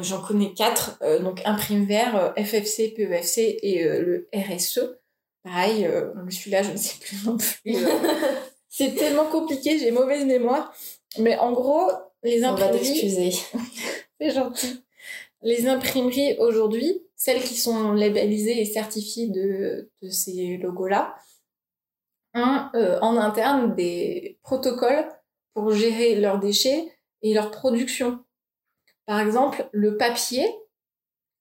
J'en 0.00 0.20
connais 0.20 0.52
quatre, 0.54 0.98
donc 1.22 1.40
imprime 1.44 1.84
vert, 1.84 2.34
FFC, 2.36 2.94
PEFC 2.96 3.58
et 3.62 3.84
le 3.84 4.28
RSE. 4.34 4.98
Pareil, 5.44 5.88
celui-là, 6.30 6.62
je 6.62 6.72
ne 6.72 6.76
sais 6.76 6.98
plus 6.98 7.24
non 7.26 7.36
plus. 7.36 7.76
c'est 8.68 8.94
tellement 8.94 9.26
compliqué, 9.26 9.78
j'ai 9.78 9.92
mauvaise 9.92 10.24
mémoire. 10.24 10.74
Mais 11.18 11.36
en 11.38 11.52
gros, 11.52 11.90
les 12.22 12.42
imprimeries... 12.42 12.70
On 12.70 12.72
va 12.72 12.78
t'excuser. 12.78 13.30
c'est 14.20 14.30
gentil. 14.30 14.82
Les 15.42 15.68
imprimeries 15.68 16.36
aujourd'hui, 16.38 17.02
celles 17.14 17.42
qui 17.42 17.54
sont 17.54 17.92
labellisées 17.92 18.60
et 18.60 18.64
certifiées 18.64 19.28
de, 19.28 19.90
de 20.02 20.08
ces 20.08 20.56
logos-là, 20.56 21.14
ont 22.34 22.68
euh, 22.74 22.98
en 23.00 23.16
interne 23.16 23.74
des 23.74 24.38
protocoles 24.42 25.06
pour 25.54 25.70
gérer 25.72 26.16
leurs 26.16 26.38
déchets 26.38 26.92
et 27.22 27.32
leur 27.32 27.50
production. 27.50 28.24
Par 29.06 29.20
exemple, 29.20 29.68
le 29.72 29.96
papier 29.96 30.46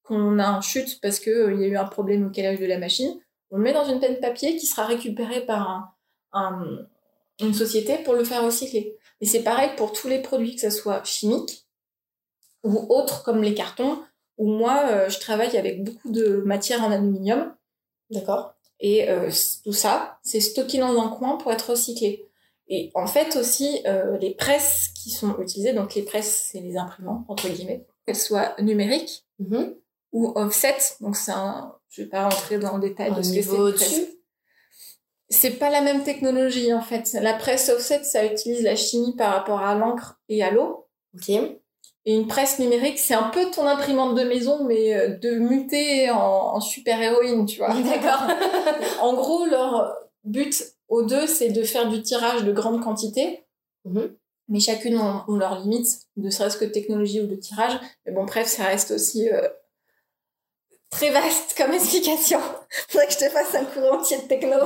qu'on 0.03 0.37
a 0.37 0.51
en 0.51 0.61
chute 0.61 0.99
parce 1.01 1.19
qu'il 1.19 1.33
euh, 1.33 1.55
y 1.55 1.63
a 1.63 1.67
eu 1.67 1.77
un 1.77 1.85
problème 1.85 2.27
au 2.27 2.29
calage 2.29 2.59
de 2.59 2.65
la 2.65 2.77
machine, 2.77 3.19
on 3.53 3.57
le 3.57 3.63
met 3.63 3.73
dans 3.73 3.85
une 3.85 3.99
peine 3.99 4.19
papier 4.19 4.57
qui 4.57 4.65
sera 4.65 4.87
récupérée 4.87 5.45
par 5.45 5.95
une 7.39 7.53
société 7.53 7.99
pour 7.99 8.15
le 8.15 8.23
faire 8.23 8.43
recycler. 8.43 8.97
Et 9.21 9.27
c'est 9.27 9.43
pareil 9.43 9.69
pour 9.77 9.93
tous 9.93 10.07
les 10.07 10.23
produits, 10.23 10.55
que 10.55 10.61
ce 10.61 10.71
soit 10.71 11.03
chimiques 11.05 11.67
ou 12.63 12.87
autres 12.89 13.23
comme 13.23 13.43
les 13.43 13.53
cartons, 13.53 13.99
où 14.37 14.47
moi, 14.47 14.85
euh, 14.87 15.09
je 15.09 15.19
travaille 15.19 15.55
avec 15.55 15.83
beaucoup 15.83 16.11
de 16.11 16.41
matières 16.45 16.81
en 16.83 16.91
aluminium. 16.91 17.53
D'accord? 18.09 18.55
Et 18.79 19.09
euh, 19.09 19.29
tout 19.63 19.73
ça, 19.73 20.17
c'est 20.23 20.39
stocké 20.39 20.79
dans 20.79 20.99
un 20.99 21.09
coin 21.09 21.37
pour 21.37 21.51
être 21.51 21.69
recyclé. 21.69 22.27
Et 22.69 22.89
en 22.95 23.05
fait 23.05 23.35
aussi, 23.35 23.81
euh, 23.85 24.17
les 24.17 24.33
presses 24.33 24.89
qui 24.95 25.11
sont 25.11 25.37
utilisées, 25.39 25.73
donc 25.73 25.93
les 25.93 26.01
presses, 26.01 26.49
c'est 26.51 26.59
les 26.59 26.75
imprimantes, 26.75 27.23
entre 27.27 27.49
guillemets, 27.49 27.85
qu'elles 28.05 28.15
soient 28.15 28.55
numériques 28.59 29.25
mm-hmm. 29.39 29.75
ou 30.11 30.33
offset, 30.35 30.77
donc 31.01 31.15
c'est 31.15 31.33
un... 31.33 31.75
Je 31.93 32.01
vais 32.01 32.07
pas 32.07 32.23
rentrer 32.23 32.57
dans 32.57 32.77
le 32.77 32.81
détail 32.81 33.13
de 33.13 33.21
ce 33.21 33.33
que 33.33 33.77
c'est. 33.77 34.17
C'est 35.29 35.51
pas 35.51 35.69
la 35.69 35.81
même 35.81 36.03
technologie 36.03 36.73
en 36.73 36.81
fait. 36.81 37.13
La 37.21 37.33
presse 37.33 37.69
offset, 37.69 38.03
ça 38.03 38.25
utilise 38.25 38.63
la 38.63 38.75
chimie 38.75 39.15
par 39.15 39.33
rapport 39.33 39.59
à 39.59 39.75
l'encre 39.75 40.19
et 40.27 40.43
à 40.43 40.49
l'eau. 40.49 40.87
Ok. 41.15 41.29
Et 41.29 42.15
une 42.15 42.27
presse 42.27 42.57
numérique, 42.59 42.97
c'est 42.97 43.13
un 43.13 43.29
peu 43.29 43.49
ton 43.51 43.67
imprimante 43.67 44.15
de 44.15 44.23
maison, 44.23 44.65
mais 44.65 44.93
euh, 44.93 45.17
de 45.17 45.35
muter 45.35 46.09
en, 46.09 46.59
super-héroïne, 46.59 47.45
tu 47.45 47.59
vois. 47.59 47.69
D'accord. 47.69 48.27
en 49.01 49.13
gros, 49.13 49.45
leur 49.45 49.95
but 50.23 50.63
aux 50.89 51.03
deux, 51.03 51.27
c'est 51.27 51.49
de 51.49 51.63
faire 51.63 51.89
du 51.89 52.01
tirage 52.01 52.43
de 52.43 52.51
grande 52.51 52.83
quantité. 52.83 53.45
Mhm. 53.85 54.15
Mais 54.49 54.59
chacune 54.59 54.97
ont, 54.97 55.35
leurs 55.35 55.59
limites, 55.59 56.01
ne 56.17 56.29
serait-ce 56.29 56.57
que 56.57 56.65
de 56.65 56.71
technologie 56.71 57.21
ou 57.21 57.27
de 57.27 57.35
tirage. 57.35 57.79
Mais 58.05 58.11
bon, 58.11 58.25
bref, 58.25 58.47
ça 58.47 58.65
reste 58.65 58.91
aussi 58.91 59.29
euh, 59.29 59.47
très 60.93 61.09
vaste 61.09 61.55
comme 61.57 61.73
explication. 61.73 62.39
Faudrait 62.89 63.07
que 63.07 63.13
je 63.13 63.17
te 63.17 63.29
fasse 63.29 63.55
un 63.55 63.65
cours 63.65 63.93
entier 63.93 64.17
de 64.17 64.27
techno. 64.27 64.57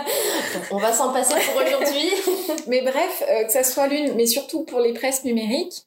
On 0.70 0.78
va 0.78 0.92
s'en 0.92 1.12
passer 1.12 1.34
pour 1.34 1.62
aujourd'hui. 1.62 2.10
mais 2.66 2.82
bref, 2.82 3.22
euh, 3.28 3.44
que 3.44 3.52
ça 3.52 3.62
soit 3.62 3.86
l'une, 3.86 4.14
mais 4.14 4.26
surtout 4.26 4.64
pour 4.64 4.80
les 4.80 4.94
presses 4.94 5.24
numériques, 5.24 5.86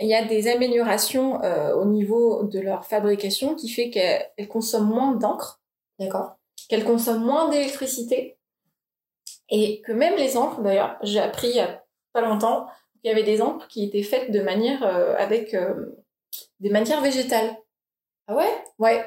il 0.00 0.08
y 0.08 0.14
a 0.14 0.24
des 0.24 0.48
améliorations 0.48 1.42
euh, 1.42 1.74
au 1.74 1.84
niveau 1.84 2.44
de 2.44 2.60
leur 2.60 2.86
fabrication 2.86 3.54
qui 3.54 3.68
fait 3.68 3.90
qu'elles 3.90 4.48
consomment 4.48 4.88
moins 4.88 5.12
d'encre. 5.12 5.60
D'accord. 5.98 6.36
Qu'elles 6.68 6.84
consomment 6.84 7.24
moins 7.24 7.48
d'électricité. 7.48 8.38
Et 9.50 9.80
que 9.82 9.92
même 9.92 10.16
les 10.16 10.36
encres, 10.36 10.60
d'ailleurs, 10.60 10.96
j'ai 11.02 11.20
appris 11.20 11.48
il 11.48 11.56
y 11.56 11.60
a 11.60 11.82
pas 12.12 12.20
longtemps 12.20 12.66
qu'il 13.00 13.10
y 13.10 13.12
avait 13.12 13.24
des 13.24 13.42
encres 13.42 13.66
qui 13.68 13.84
étaient 13.84 14.02
faites 14.02 14.30
de 14.30 14.40
manière 14.40 14.84
euh, 14.84 15.16
avec 15.16 15.56
des 16.60 16.70
matières 16.70 17.00
végétales. 17.00 17.56
Ah 18.26 18.36
ouais? 18.36 18.64
Ouais. 18.78 19.04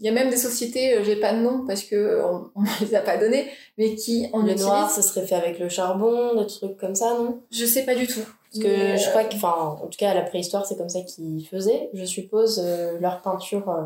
Il 0.00 0.06
y 0.06 0.08
a 0.08 0.12
même 0.12 0.30
des 0.30 0.36
sociétés, 0.36 1.04
j'ai 1.04 1.16
pas 1.16 1.34
de 1.34 1.40
nom 1.40 1.66
parce 1.66 1.84
que 1.84 2.22
on, 2.24 2.50
ne 2.60 2.86
les 2.86 2.94
a 2.94 3.00
pas 3.00 3.18
données, 3.18 3.50
mais 3.78 3.94
qui 3.94 4.28
en 4.32 4.42
le 4.42 4.54
noir, 4.54 4.90
ce 4.90 5.02
serait 5.02 5.26
fait 5.26 5.34
avec 5.34 5.58
le 5.58 5.68
charbon, 5.68 6.40
des 6.40 6.46
trucs 6.46 6.76
comme 6.78 6.94
ça, 6.94 7.14
non? 7.14 7.40
Je 7.50 7.66
sais 7.66 7.84
pas 7.84 7.94
du 7.94 8.06
tout. 8.06 8.24
Parce 8.52 8.64
que 8.64 8.96
je 8.96 9.08
crois 9.10 9.24
que, 9.24 9.36
enfin, 9.36 9.78
en 9.80 9.86
tout 9.86 9.96
cas, 9.96 10.10
à 10.10 10.14
la 10.14 10.22
préhistoire, 10.22 10.66
c'est 10.66 10.76
comme 10.76 10.88
ça 10.88 11.02
qu'ils 11.02 11.46
faisaient, 11.46 11.88
je 11.92 12.04
suppose, 12.04 12.60
euh, 12.64 12.98
leur 12.98 13.22
peinture 13.22 13.68
euh, 13.70 13.82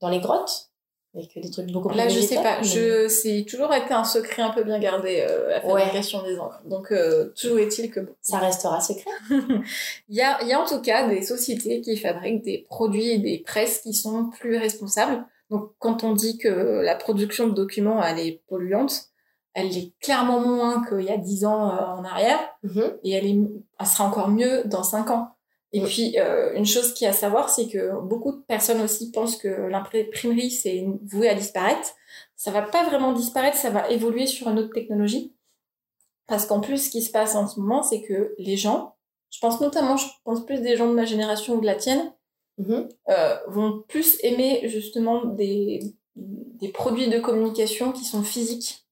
dans 0.00 0.08
les 0.08 0.18
grottes. 0.18 0.70
Avec 1.16 1.34
des 1.34 1.50
trucs 1.50 1.72
beaucoup 1.72 1.88
plus 1.88 1.96
Là, 1.96 2.08
je 2.08 2.20
sais 2.20 2.36
pas. 2.36 2.62
Je, 2.62 3.08
c'est 3.08 3.46
toujours 3.48 3.72
été 3.72 3.94
un 3.94 4.04
secret 4.04 4.42
un 4.42 4.50
peu 4.50 4.62
bien 4.62 4.78
gardé, 4.78 5.24
euh, 5.28 5.48
la 5.48 5.60
fabrication 5.60 6.22
des 6.22 6.38
encres. 6.38 6.60
Donc, 6.66 6.92
toujours 7.34 7.58
est-il 7.58 7.90
que 7.90 8.00
Ça 8.20 8.38
restera 8.38 8.80
secret. 8.80 9.10
il, 9.30 10.16
y 10.16 10.20
a, 10.20 10.38
il 10.42 10.48
y 10.48 10.52
a 10.52 10.60
en 10.60 10.66
tout 10.66 10.80
cas 10.80 11.08
des 11.08 11.22
sociétés 11.22 11.80
qui 11.80 11.96
fabriquent 11.96 12.44
des 12.44 12.66
produits 12.68 13.10
et 13.10 13.18
des 13.18 13.38
presses 13.38 13.80
qui 13.80 13.94
sont 13.94 14.30
plus 14.30 14.58
responsables. 14.58 15.24
Donc, 15.50 15.70
quand 15.78 16.04
on 16.04 16.12
dit 16.12 16.38
que 16.38 16.48
la 16.48 16.96
production 16.96 17.46
de 17.46 17.54
documents, 17.54 18.02
elle 18.02 18.18
est 18.18 18.42
polluante, 18.48 19.10
elle 19.54 19.76
est 19.76 19.92
clairement 20.00 20.40
moins 20.40 20.84
qu'il 20.84 21.02
y 21.02 21.10
a 21.10 21.16
dix 21.16 21.44
ans 21.44 21.70
euh, 21.70 21.80
en 21.80 22.04
arrière, 22.04 22.38
mm-hmm. 22.64 22.96
et 23.04 23.12
elle, 23.12 23.26
est, 23.26 23.38
elle 23.80 23.86
sera 23.86 24.04
encore 24.04 24.28
mieux 24.28 24.64
dans 24.66 24.82
cinq 24.82 25.10
ans. 25.10 25.35
Et 25.72 25.82
puis, 25.82 26.18
euh, 26.18 26.54
une 26.54 26.64
chose 26.64 26.94
qui 26.94 27.04
est 27.04 27.08
à 27.08 27.12
savoir, 27.12 27.50
c'est 27.50 27.68
que 27.68 28.00
beaucoup 28.00 28.32
de 28.32 28.42
personnes 28.42 28.80
aussi 28.80 29.10
pensent 29.10 29.36
que 29.36 29.48
l'imprimerie, 29.48 30.50
c'est 30.50 30.86
voué 31.04 31.28
à 31.28 31.34
disparaître. 31.34 31.94
Ça 32.36 32.50
va 32.50 32.62
pas 32.62 32.84
vraiment 32.84 33.12
disparaître, 33.12 33.56
ça 33.56 33.70
va 33.70 33.90
évoluer 33.90 34.26
sur 34.26 34.48
une 34.48 34.58
autre 34.58 34.72
technologie. 34.72 35.34
Parce 36.28 36.46
qu'en 36.46 36.60
plus, 36.60 36.86
ce 36.86 36.90
qui 36.90 37.02
se 37.02 37.10
passe 37.10 37.34
en 37.34 37.46
ce 37.46 37.60
moment, 37.60 37.82
c'est 37.82 38.02
que 38.02 38.34
les 38.38 38.56
gens, 38.56 38.96
je 39.30 39.38
pense 39.40 39.60
notamment, 39.60 39.96
je 39.96 40.06
pense 40.24 40.44
plus 40.44 40.60
des 40.60 40.76
gens 40.76 40.88
de 40.88 40.94
ma 40.94 41.04
génération 41.04 41.54
ou 41.54 41.60
de 41.60 41.66
la 41.66 41.74
tienne, 41.74 42.12
mm-hmm. 42.60 42.88
euh, 43.10 43.36
vont 43.48 43.82
plus 43.88 44.18
aimer 44.22 44.68
justement 44.68 45.24
des, 45.24 45.80
des 46.16 46.68
produits 46.68 47.08
de 47.08 47.18
communication 47.18 47.92
qui 47.92 48.04
sont 48.04 48.22
physiques 48.22 48.86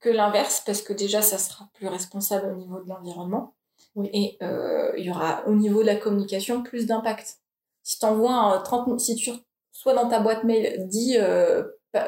que 0.00 0.08
l'inverse, 0.08 0.62
parce 0.64 0.82
que 0.82 0.92
déjà, 0.92 1.22
ça 1.22 1.38
sera 1.38 1.68
plus 1.74 1.88
responsable 1.88 2.52
au 2.52 2.56
niveau 2.56 2.80
de 2.80 2.88
l'environnement. 2.88 3.54
Oui. 3.94 4.10
Et 4.12 4.36
euh, 4.42 4.92
il 4.96 5.04
y 5.04 5.10
aura 5.10 5.44
au 5.46 5.54
niveau 5.54 5.82
de 5.82 5.86
la 5.86 5.96
communication 5.96 6.62
plus 6.62 6.86
d'impact. 6.86 7.38
Si 7.82 7.98
tu 7.98 8.06
envoies 8.06 8.60
30, 8.64 8.98
si 8.98 9.14
tu 9.14 9.30
soit 9.70 9.94
dans 9.94 10.08
ta 10.08 10.20
boîte 10.20 10.44
mail 10.44 10.86
10, 10.88 11.18
euh, 11.18 11.62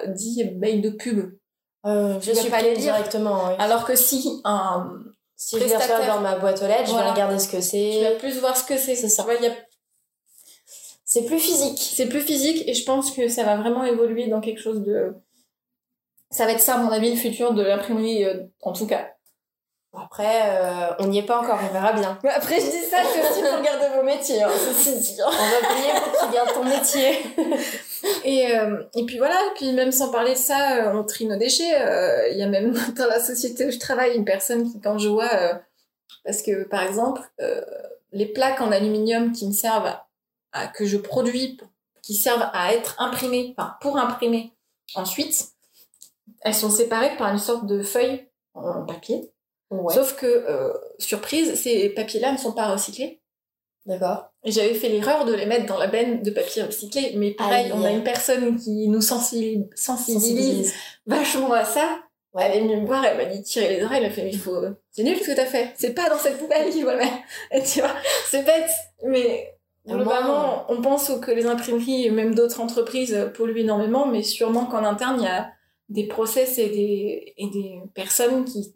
10 0.06 0.56
mails 0.56 0.82
de 0.82 0.90
pub, 0.90 1.38
euh, 1.84 2.18
je 2.20 2.32
suis 2.32 2.50
pas 2.50 2.62
les 2.62 2.76
directement. 2.76 3.56
Alors 3.58 3.84
que 3.84 3.94
si 3.94 4.40
un 4.44 4.92
si 5.36 5.58
je 5.58 5.64
les 5.64 5.76
reçois 5.76 6.06
dans 6.06 6.20
ma 6.20 6.38
boîte 6.38 6.62
aux 6.62 6.66
lettres, 6.66 6.88
je 6.88 6.94
vais 6.94 7.10
regarder 7.10 7.38
ce 7.38 7.48
que 7.48 7.60
c'est. 7.60 7.98
Tu 7.98 8.04
vas 8.04 8.18
plus 8.18 8.40
voir 8.40 8.56
ce 8.56 8.64
que 8.64 8.76
c'est. 8.76 8.96
C'est 8.96 9.08
ça. 9.08 9.22
a... 9.22 9.50
C'est 11.04 11.24
plus 11.24 11.38
physique. 11.38 11.78
C'est 11.78 12.08
plus 12.08 12.22
physique 12.22 12.66
et 12.66 12.74
je 12.74 12.84
pense 12.84 13.12
que 13.12 13.28
ça 13.28 13.44
va 13.44 13.56
vraiment 13.56 13.84
évoluer 13.84 14.28
dans 14.28 14.40
quelque 14.40 14.60
chose 14.60 14.82
de 14.82 15.14
ça 16.30 16.44
va 16.44 16.52
être 16.52 16.60
ça, 16.60 16.74
à 16.74 16.78
mon 16.78 16.90
avis, 16.90 17.10
le 17.10 17.16
futur 17.16 17.54
de 17.54 17.62
l'imprimerie, 17.62 18.24
euh, 18.24 18.44
en 18.62 18.72
tout 18.72 18.86
cas. 18.86 19.15
Après, 19.98 20.42
euh, 20.44 20.94
on 20.98 21.06
n'y 21.06 21.18
est 21.18 21.26
pas 21.26 21.40
encore, 21.40 21.58
on 21.62 21.72
verra 21.72 21.92
bien. 21.92 22.18
Mais 22.22 22.30
après, 22.30 22.60
je 22.60 22.66
dis 22.66 22.84
ça, 22.90 22.98
c'est 23.02 23.20
aussi 23.20 23.40
pour 23.40 23.62
garder 23.62 23.96
vos 23.96 24.02
métiers, 24.02 24.42
hein, 24.42 24.50
ceci 24.52 24.98
dit. 24.98 25.20
On 25.24 25.30
va 25.30 25.68
prier 25.68 25.90
pour 25.94 26.12
que 26.12 26.26
tu 26.26 26.32
gardes 26.32 26.52
ton 26.52 26.64
métier. 26.64 27.18
et, 28.24 28.56
euh, 28.56 28.82
et 28.94 29.04
puis 29.06 29.18
voilà, 29.18 29.38
puis 29.54 29.72
même 29.72 29.92
sans 29.92 30.10
parler 30.10 30.32
de 30.32 30.38
ça, 30.38 30.92
on 30.94 31.04
trie 31.04 31.26
nos 31.26 31.36
déchets. 31.36 32.30
Il 32.30 32.38
y 32.38 32.42
a 32.42 32.46
même 32.46 32.72
dans 32.96 33.06
la 33.06 33.20
société 33.20 33.66
où 33.66 33.70
je 33.70 33.78
travaille 33.78 34.16
une 34.16 34.24
personne 34.24 34.70
qui, 34.70 34.80
quand 34.80 34.98
je 34.98 35.08
vois, 35.08 35.30
parce 36.24 36.42
que 36.42 36.64
par 36.64 36.82
exemple, 36.82 37.22
les 38.12 38.26
plaques 38.26 38.60
en 38.60 38.72
aluminium 38.72 39.32
qui 39.32 39.46
me 39.46 39.52
servent 39.52 39.94
à, 40.52 40.66
que 40.68 40.84
je 40.84 40.96
produis, 40.96 41.58
qui 42.02 42.14
servent 42.14 42.48
à 42.52 42.72
être 42.72 42.96
imprimées, 43.00 43.54
enfin 43.56 43.76
pour 43.80 43.98
imprimer 43.98 44.52
ensuite, 44.94 45.48
elles 46.42 46.54
sont 46.54 46.70
séparées 46.70 47.16
par 47.16 47.32
une 47.32 47.38
sorte 47.38 47.66
de 47.66 47.82
feuille 47.82 48.26
en 48.54 48.84
papier. 48.84 49.32
Sauf 49.70 50.14
que, 50.16 50.26
euh, 50.26 50.72
surprise, 50.98 51.54
ces 51.54 51.88
papiers-là 51.90 52.32
ne 52.32 52.38
sont 52.38 52.52
pas 52.52 52.70
recyclés. 52.70 53.20
D'accord. 53.84 54.32
J'avais 54.44 54.74
fait 54.74 54.88
l'erreur 54.88 55.24
de 55.24 55.32
les 55.32 55.46
mettre 55.46 55.66
dans 55.66 55.78
la 55.78 55.86
benne 55.86 56.22
de 56.22 56.30
papier 56.30 56.62
recyclé, 56.62 57.12
mais 57.16 57.32
pareil, 57.32 57.70
on 57.72 57.84
a 57.84 57.90
une 57.90 58.02
personne 58.02 58.58
qui 58.58 58.88
nous 58.88 59.00
sensibilise, 59.00 60.74
vachement 61.06 61.52
à 61.52 61.64
ça. 61.64 62.00
Elle 62.38 62.52
est 62.52 62.60
venue 62.60 62.82
me 62.82 62.86
voir, 62.86 63.04
elle 63.04 63.16
m'a 63.16 63.24
dit 63.24 63.42
tirer 63.42 63.76
les 63.76 63.82
oreilles, 63.82 64.00
elle 64.02 64.10
a 64.10 64.10
fait 64.10 64.28
il 64.28 64.38
faut, 64.38 64.60
c'est 64.90 65.04
nul 65.04 65.16
ce 65.18 65.26
que 65.26 65.34
t'as 65.34 65.46
fait, 65.46 65.72
c'est 65.74 65.94
pas 65.94 66.10
dans 66.10 66.18
cette 66.18 66.36
poubelle 66.36 66.68
qu'il 66.70 66.82
faut 66.82 66.90
le 66.90 66.98
mettre. 66.98 67.16
Et 67.50 67.62
tu 67.62 67.80
vois, 67.80 67.94
c'est 68.28 68.44
bête, 68.44 68.68
mais 69.04 69.54
globalement, 69.86 70.66
on 70.68 70.82
pense 70.82 71.10
que 71.22 71.30
les 71.30 71.46
imprimeries 71.46 72.04
et 72.04 72.10
même 72.10 72.34
d'autres 72.34 72.60
entreprises 72.60 73.30
polluent 73.34 73.60
énormément, 73.60 74.06
mais 74.06 74.22
sûrement 74.22 74.66
qu'en 74.66 74.84
interne, 74.84 75.16
il 75.18 75.24
y 75.24 75.28
a 75.28 75.50
des 75.88 76.06
process 76.06 76.58
et 76.58 76.68
des, 76.68 77.34
et 77.38 77.48
des 77.48 77.80
personnes 77.94 78.44
qui 78.44 78.74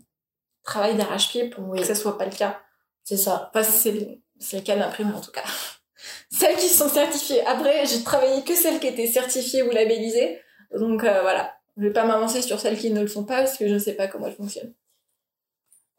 travaillent 0.64 0.96
d'arrache-pied 0.96 1.50
pour 1.50 1.74
que 1.74 1.84
ça 1.84 1.94
soit 1.94 2.18
pas 2.18 2.26
le 2.26 2.36
cas. 2.36 2.60
C'est 3.04 3.16
ça. 3.16 3.50
Enfin, 3.54 3.68
c'est 3.68 3.92
le 3.92 4.62
cas 4.62 4.74
de 4.74 4.80
l'imprimeur 4.80 5.16
en 5.16 5.20
tout 5.20 5.32
cas. 5.32 5.44
Celles 6.30 6.56
qui 6.56 6.68
sont 6.68 6.88
certifiées. 6.88 7.44
Après, 7.46 7.84
j'ai 7.86 8.02
travaillé 8.02 8.42
que 8.42 8.54
celles 8.54 8.80
qui 8.80 8.86
étaient 8.86 9.06
certifiées 9.06 9.62
ou 9.62 9.70
labellisées. 9.70 10.40
Donc 10.72 11.04
euh, 11.04 11.22
voilà. 11.22 11.52
Je 11.76 11.82
vais 11.82 11.92
pas 11.92 12.04
m'avancer 12.04 12.42
sur 12.42 12.60
celles 12.60 12.78
qui 12.78 12.90
ne 12.90 13.00
le 13.00 13.08
sont 13.08 13.24
pas 13.24 13.38
parce 13.38 13.56
que 13.56 13.66
je 13.66 13.74
ne 13.74 13.78
sais 13.78 13.94
pas 13.94 14.06
comment 14.06 14.26
elles 14.26 14.34
fonctionnent. 14.34 14.74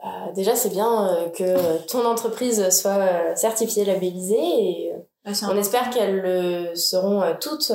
Euh, 0.04 0.32
déjà, 0.34 0.56
c'est 0.56 0.70
bien 0.70 1.16
euh, 1.16 1.30
que 1.30 1.86
ton 1.88 2.06
entreprise 2.06 2.70
soit 2.70 3.36
certifiée, 3.36 3.86
labellisée 3.86 4.38
et 4.38 4.94
Bah, 5.24 5.32
On 5.50 5.58
espère 5.58 5.90
qu'elles 5.90 6.20
le 6.22 6.76
seront 6.76 7.36
toutes 7.40 7.72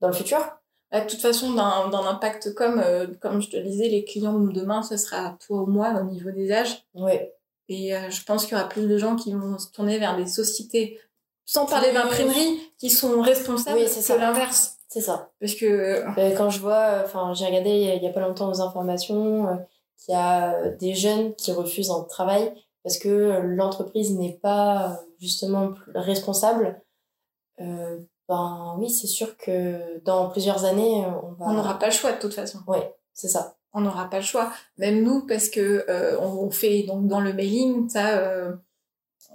dans 0.00 0.08
le 0.08 0.14
futur. 0.14 0.55
Bah, 0.92 1.00
de 1.00 1.10
toute 1.10 1.20
façon, 1.20 1.52
dans, 1.52 1.88
dans 1.88 2.02
l'impact 2.02 2.54
comme, 2.54 2.78
euh, 2.80 3.06
comme 3.20 3.42
je 3.42 3.50
te 3.50 3.56
le 3.56 3.64
disais, 3.64 3.88
les 3.88 4.04
clients 4.04 4.38
de 4.38 4.52
demain, 4.52 4.82
ce 4.82 4.96
sera 4.96 5.36
toi 5.46 5.62
ou 5.62 5.66
moi 5.66 5.92
au 6.00 6.04
niveau 6.04 6.30
des 6.30 6.52
âges. 6.52 6.84
Ouais. 6.94 7.34
Et 7.68 7.94
euh, 7.96 8.08
je 8.10 8.22
pense 8.22 8.46
qu'il 8.46 8.56
y 8.56 8.60
aura 8.60 8.68
plus 8.68 8.86
de 8.86 8.96
gens 8.96 9.16
qui 9.16 9.32
vont 9.32 9.58
se 9.58 9.70
tourner 9.72 9.98
vers 9.98 10.16
des 10.16 10.26
sociétés, 10.28 11.00
sans 11.44 11.66
parler 11.66 11.92
d'imprimerie, 11.92 12.60
qui 12.78 12.90
sont 12.90 13.20
responsables 13.20 13.78
Oui, 13.80 13.88
c'est 13.88 14.16
l'inverse. 14.18 14.76
C'est 14.88 15.00
ça. 15.00 15.30
Parce 15.40 15.54
que 15.56 15.66
Euh, 15.66 16.36
Quand 16.36 16.50
je 16.50 16.60
vois, 16.60 17.02
enfin, 17.04 17.34
j'ai 17.34 17.46
regardé 17.46 17.70
il 17.70 18.02
y 18.02 18.06
a- 18.06 18.12
pas 18.12 18.20
longtemps 18.20 18.48
aux 18.48 18.60
informations 18.60 19.48
euh, 19.48 19.54
qu'il 19.98 20.14
y 20.14 20.16
a 20.16 20.68
des 20.70 20.94
jeunes 20.94 21.34
qui 21.34 21.50
refusent 21.52 21.90
un 21.90 22.04
travail 22.04 22.52
parce 22.84 22.98
que 22.98 23.40
l'entreprise 23.42 24.12
n'est 24.16 24.38
pas 24.40 25.00
justement 25.18 25.74
responsable. 25.94 26.80
Ben 28.28 28.74
oui, 28.78 28.90
c'est 28.90 29.06
sûr 29.06 29.36
que 29.36 29.98
dans 30.04 30.28
plusieurs 30.30 30.64
années, 30.64 31.04
on 31.22 31.32
va. 31.32 31.46
on 31.46 31.52
n'aura 31.54 31.78
pas 31.78 31.86
le 31.86 31.92
choix 31.92 32.12
de 32.12 32.18
toute 32.18 32.34
façon. 32.34 32.58
Ouais, 32.66 32.92
c'est 33.12 33.28
ça. 33.28 33.56
On 33.72 33.80
n'aura 33.82 34.10
pas 34.10 34.18
le 34.18 34.24
choix. 34.24 34.52
Même 34.78 35.02
nous, 35.02 35.26
parce 35.26 35.48
que 35.48 35.84
euh, 35.88 36.18
on, 36.20 36.50
fait 36.50 36.82
donc 36.84 37.06
dans 37.06 37.20
le 37.20 37.32
mailing, 37.32 37.88
ça, 37.88 38.18
euh, 38.18 38.52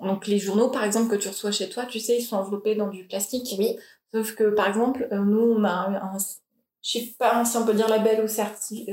donc 0.01 0.27
les 0.27 0.39
journaux 0.39 0.69
par 0.69 0.83
exemple 0.83 1.09
que 1.09 1.15
tu 1.15 1.27
reçois 1.29 1.51
chez 1.51 1.69
toi, 1.69 1.85
tu 1.85 1.99
sais, 1.99 2.17
ils 2.17 2.23
sont 2.23 2.37
enveloppés 2.37 2.75
dans 2.75 2.89
du 2.89 3.05
plastique. 3.07 3.55
Oui. 3.57 3.77
Sauf 4.13 4.35
que 4.35 4.49
par 4.49 4.67
exemple, 4.67 5.07
euh, 5.11 5.19
nous 5.19 5.39
on 5.39 5.63
a 5.63 5.69
un, 5.69 5.95
un- 5.95 6.17
je 6.81 6.91
sais 6.99 7.15
pas 7.17 7.45
si 7.45 7.55
on 7.57 7.65
peut 7.65 7.73
dire 7.75 7.87
label 7.87 8.23
ou 8.23 8.27
certi, 8.27 8.87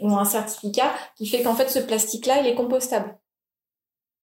ou 0.00 0.16
un 0.16 0.24
certificat 0.24 0.92
qui 1.16 1.26
fait 1.26 1.42
qu'en 1.42 1.54
fait 1.54 1.68
ce 1.68 1.78
plastique-là, 1.78 2.40
il 2.40 2.46
est 2.46 2.54
compostable. 2.54 3.16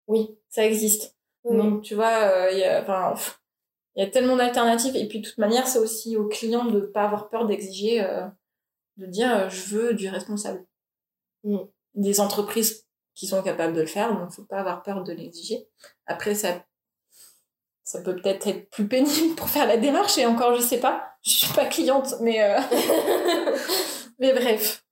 Oui. 0.06 0.36
Ça 0.48 0.64
existe. 0.64 1.14
Oui. 1.44 1.56
Donc 1.58 1.82
tu 1.82 1.94
vois, 1.94 2.50
il 2.50 2.58
y 2.58 2.64
a, 2.64 2.80
enfin, 2.82 3.14
il 3.96 4.04
y 4.04 4.06
a 4.06 4.10
tellement 4.10 4.36
d'alternatives. 4.36 4.96
Et 4.96 5.06
puis 5.06 5.20
de 5.20 5.28
toute 5.28 5.38
manière, 5.38 5.66
c'est 5.66 5.78
aussi 5.78 6.16
aux 6.16 6.28
clients 6.28 6.66
de 6.66 6.80
pas 6.80 7.04
avoir 7.04 7.28
peur 7.28 7.46
d'exiger, 7.46 8.02
euh, 8.02 8.26
de 8.96 9.06
dire 9.06 9.34
euh, 9.34 9.48
je 9.48 9.74
veux 9.74 9.94
du 9.94 10.08
responsable. 10.08 10.64
Mm. 11.44 11.58
Des 11.94 12.20
entreprises 12.20 12.86
qui 13.14 13.26
sont 13.26 13.42
capables 13.42 13.74
de 13.74 13.80
le 13.80 13.86
faire, 13.86 14.16
donc 14.16 14.32
faut 14.32 14.44
pas 14.44 14.58
avoir 14.58 14.82
peur 14.82 15.04
de 15.04 15.12
l'exiger. 15.12 15.68
Après, 16.06 16.34
ça, 16.34 16.64
ça 17.84 18.02
peut 18.02 18.16
peut-être 18.16 18.46
être 18.48 18.68
plus 18.70 18.88
pénible 18.88 19.36
pour 19.36 19.48
faire 19.48 19.68
la 19.68 19.76
démarche. 19.76 20.18
Et 20.18 20.26
encore, 20.26 20.56
je 20.56 20.62
sais 20.62 20.80
pas. 20.80 21.10
Je 21.22 21.30
suis 21.30 21.54
pas 21.54 21.66
cliente, 21.66 22.14
mais 22.20 22.42
euh, 22.42 22.60
mais 24.18 24.32
bref. 24.32 24.84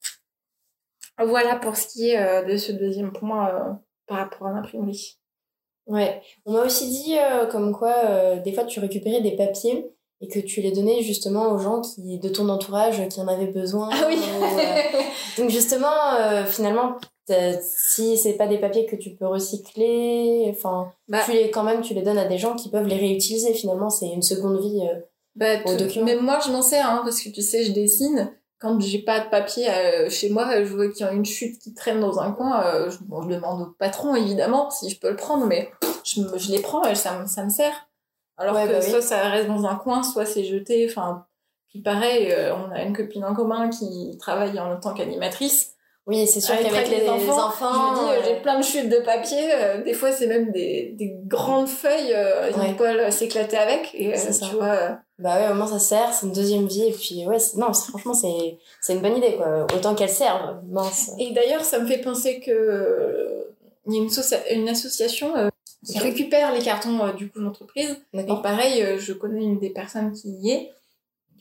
Voilà 1.19 1.57
pour 1.57 1.77
ce 1.77 1.89
qui 1.89 2.11
est 2.11 2.45
de 2.47 2.57
ce 2.57 2.73
deuxième 2.73 3.13
point 3.13 3.81
par 4.07 4.19
rapport 4.19 4.47
à 4.47 4.53
l'imprimerie. 4.53 5.21
Ouais. 5.87 6.21
On 6.47 6.53
m'a 6.53 6.63
aussi 6.65 6.89
dit 6.89 7.17
euh, 7.19 7.47
comme 7.47 7.73
quoi 7.73 7.95
euh, 8.05 8.41
des 8.41 8.53
fois 8.53 8.65
tu 8.65 8.79
récupérais 8.81 9.21
des 9.21 9.33
papiers 9.37 9.91
et 10.21 10.29
que 10.29 10.39
tu 10.39 10.61
les 10.61 10.71
donnais 10.73 11.03
justement 11.03 11.51
aux 11.53 11.59
gens 11.59 11.81
qui 11.81 12.19
de 12.19 12.29
ton 12.29 12.49
entourage 12.49 13.09
qui 13.09 13.21
en 13.21 13.27
avaient 13.29 13.47
besoin. 13.49 13.89
Ah 13.93 14.05
oui. 14.09 14.17
ou, 14.17 14.45
euh, 14.45 15.01
Donc 15.39 15.51
justement, 15.51 16.15
euh, 16.21 16.45
finalement, 16.45 16.95
si 17.61 18.17
c'est 18.17 18.35
pas 18.35 18.47
des 18.47 18.59
papiers 18.59 18.87
que 18.87 18.97
tu 18.97 19.11
peux 19.11 19.27
recycler, 19.27 20.47
enfin, 20.51 20.93
Bah, 21.09 21.21
tu 21.25 21.33
les 21.33 21.51
quand 21.51 21.63
même 21.65 21.81
tu 21.81 21.95
les 21.95 22.03
donnes 22.03 22.19
à 22.19 22.27
des 22.27 22.39
gens 22.39 22.55
qui 22.55 22.69
peuvent 22.69 22.87
les 22.87 22.97
réutiliser. 22.97 23.53
Finalement, 23.55 23.91
c'est 23.91 24.09
une 24.09 24.23
seconde 24.23 24.61
vie. 24.61 24.81
euh. 24.83 25.01
Bah, 25.35 25.61
Au 25.65 25.71
tout- 25.71 25.77
document. 25.85 26.05
Même 26.05 26.21
moi, 26.21 26.39
je 26.45 26.53
m'en 26.53 26.61
sers, 26.63 26.87
hein, 26.89 27.01
parce 27.05 27.21
que 27.21 27.31
tu 27.31 27.41
sais, 27.43 27.65
je 27.65 27.73
dessine. 27.73 28.33
Quand 28.63 28.81
j'ai 28.81 29.01
pas 29.01 29.19
de 29.19 29.29
papier 29.29 29.69
euh, 29.69 30.09
chez 30.09 30.31
moi, 30.31 30.63
je 30.65 30.73
vois 30.73 30.89
qu'il 30.89 31.05
y 31.05 31.09
a 31.09 31.13
une 31.13 31.25
chute 31.25 31.59
qui 31.59 31.75
traîne 31.75 31.99
dans 32.01 32.21
un 32.21 32.31
coin. 32.31 32.65
euh, 32.65 32.91
je, 32.91 32.99
bon, 33.01 33.21
je 33.23 33.29
demande 33.35 33.61
au 33.63 33.67
patron, 33.67 34.15
évidemment, 34.15 34.71
si 34.71 34.89
je 34.89 35.01
peux 35.01 35.11
le 35.11 35.17
prendre, 35.17 35.47
mais 35.47 35.71
je, 36.05 36.21
me- 36.21 36.39
je 36.39 36.53
les 36.53 36.61
prends 36.63 36.85
et 36.85 36.95
ça, 36.95 37.19
me- 37.19 37.27
ça 37.27 37.43
me 37.45 37.51
sert. 37.51 37.75
Alors 38.39 38.55
Ouais, 38.55 38.67
que 38.69 38.73
bah 38.73 38.79
oui. 38.81 38.89
soit 38.89 39.03
ça 39.03 39.29
reste 39.29 39.49
dans 39.49 39.67
un 39.67 39.75
coin, 39.75 40.05
soit 40.05 40.27
c'est 40.27 40.45
jeté. 40.45 40.87
Enfin, 40.89 41.27
puis 41.71 41.81
pareil, 41.83 42.31
euh, 42.31 42.55
on 42.55 42.71
a 42.71 42.83
une 42.83 42.97
copine 42.97 43.25
en 43.25 43.35
commun 43.35 43.69
qui 43.69 44.17
travaille 44.19 44.59
en 44.61 44.79
tant 44.79 44.95
qu'animatrice. 44.95 45.72
Oui, 46.07 46.27
c'est 46.27 46.41
sûr 46.41 46.57
qu'avec 46.61 46.89
les, 46.89 47.03
les 47.03 47.09
enfants, 47.09 47.47
enfants, 47.47 47.73
je 47.73 48.01
me 48.01 48.07
dis, 48.07 48.11
euh, 48.11 48.23
j'ai 48.35 48.41
plein 48.43 48.59
de 48.59 48.65
chutes 48.65 48.89
de 48.89 48.97
papier. 49.05 49.39
euh, 49.55 49.83
des 49.85 49.93
fois, 49.95 50.11
c'est 50.11 50.27
même 50.27 50.51
des, 50.51 50.95
des 50.99 51.15
grandes 51.27 51.69
feuilles. 51.69 52.13
Euh, 52.13 52.51
ils 52.51 52.59
Ouais. 52.61 52.75
pas 52.75 53.11
s'éclater 53.13 53.57
avec. 53.57 53.91
Et 53.95 54.13
euh, 54.13 54.17
C'est 54.17 54.33
ça. 54.33 54.47
tu 54.51 54.57
vois. 54.57 54.99
bah 55.21 55.37
ouais, 55.41 55.49
au 55.53 55.55
moins 55.55 55.69
ça 55.69 55.79
sert, 55.79 56.13
c'est 56.13 56.27
une 56.27 56.33
deuxième 56.33 56.67
vie. 56.67 56.89
Et 56.89 56.93
puis 56.93 57.25
ouais, 57.27 57.37
non, 57.57 57.73
franchement, 57.73 58.15
c'est 58.15 58.59
c'est 58.81 58.95
une 58.95 59.01
bonne 59.01 59.17
idée 59.17 59.37
quoi. 59.37 59.65
Autant 59.77 59.95
qu'elle 59.95 60.09
serve. 60.09 60.57
Mince. 60.69 61.13
Et 61.21 61.31
d'ailleurs, 61.33 61.65
ça 61.65 61.79
me 61.79 61.87
fait 61.87 61.99
penser 61.99 62.41
que 62.41 63.47
il 63.87 63.95
y 63.95 63.99
a 63.99 64.03
une, 64.03 64.09
socia- 64.11 64.43
une 64.53 64.69
association 64.69 65.33
qui 65.87 65.99
récupère 66.01 66.53
les 66.53 66.63
cartons 66.63 67.13
du 67.17 67.29
coup 67.31 67.41
d'entreprise. 67.41 67.97
Et 68.13 68.25
pareil, 68.43 68.85
je 68.99 69.13
connais 69.13 69.43
une 69.45 69.59
des 69.61 69.71
personnes 69.71 70.13
qui 70.13 70.29
y 70.31 70.51
est. 70.51 70.71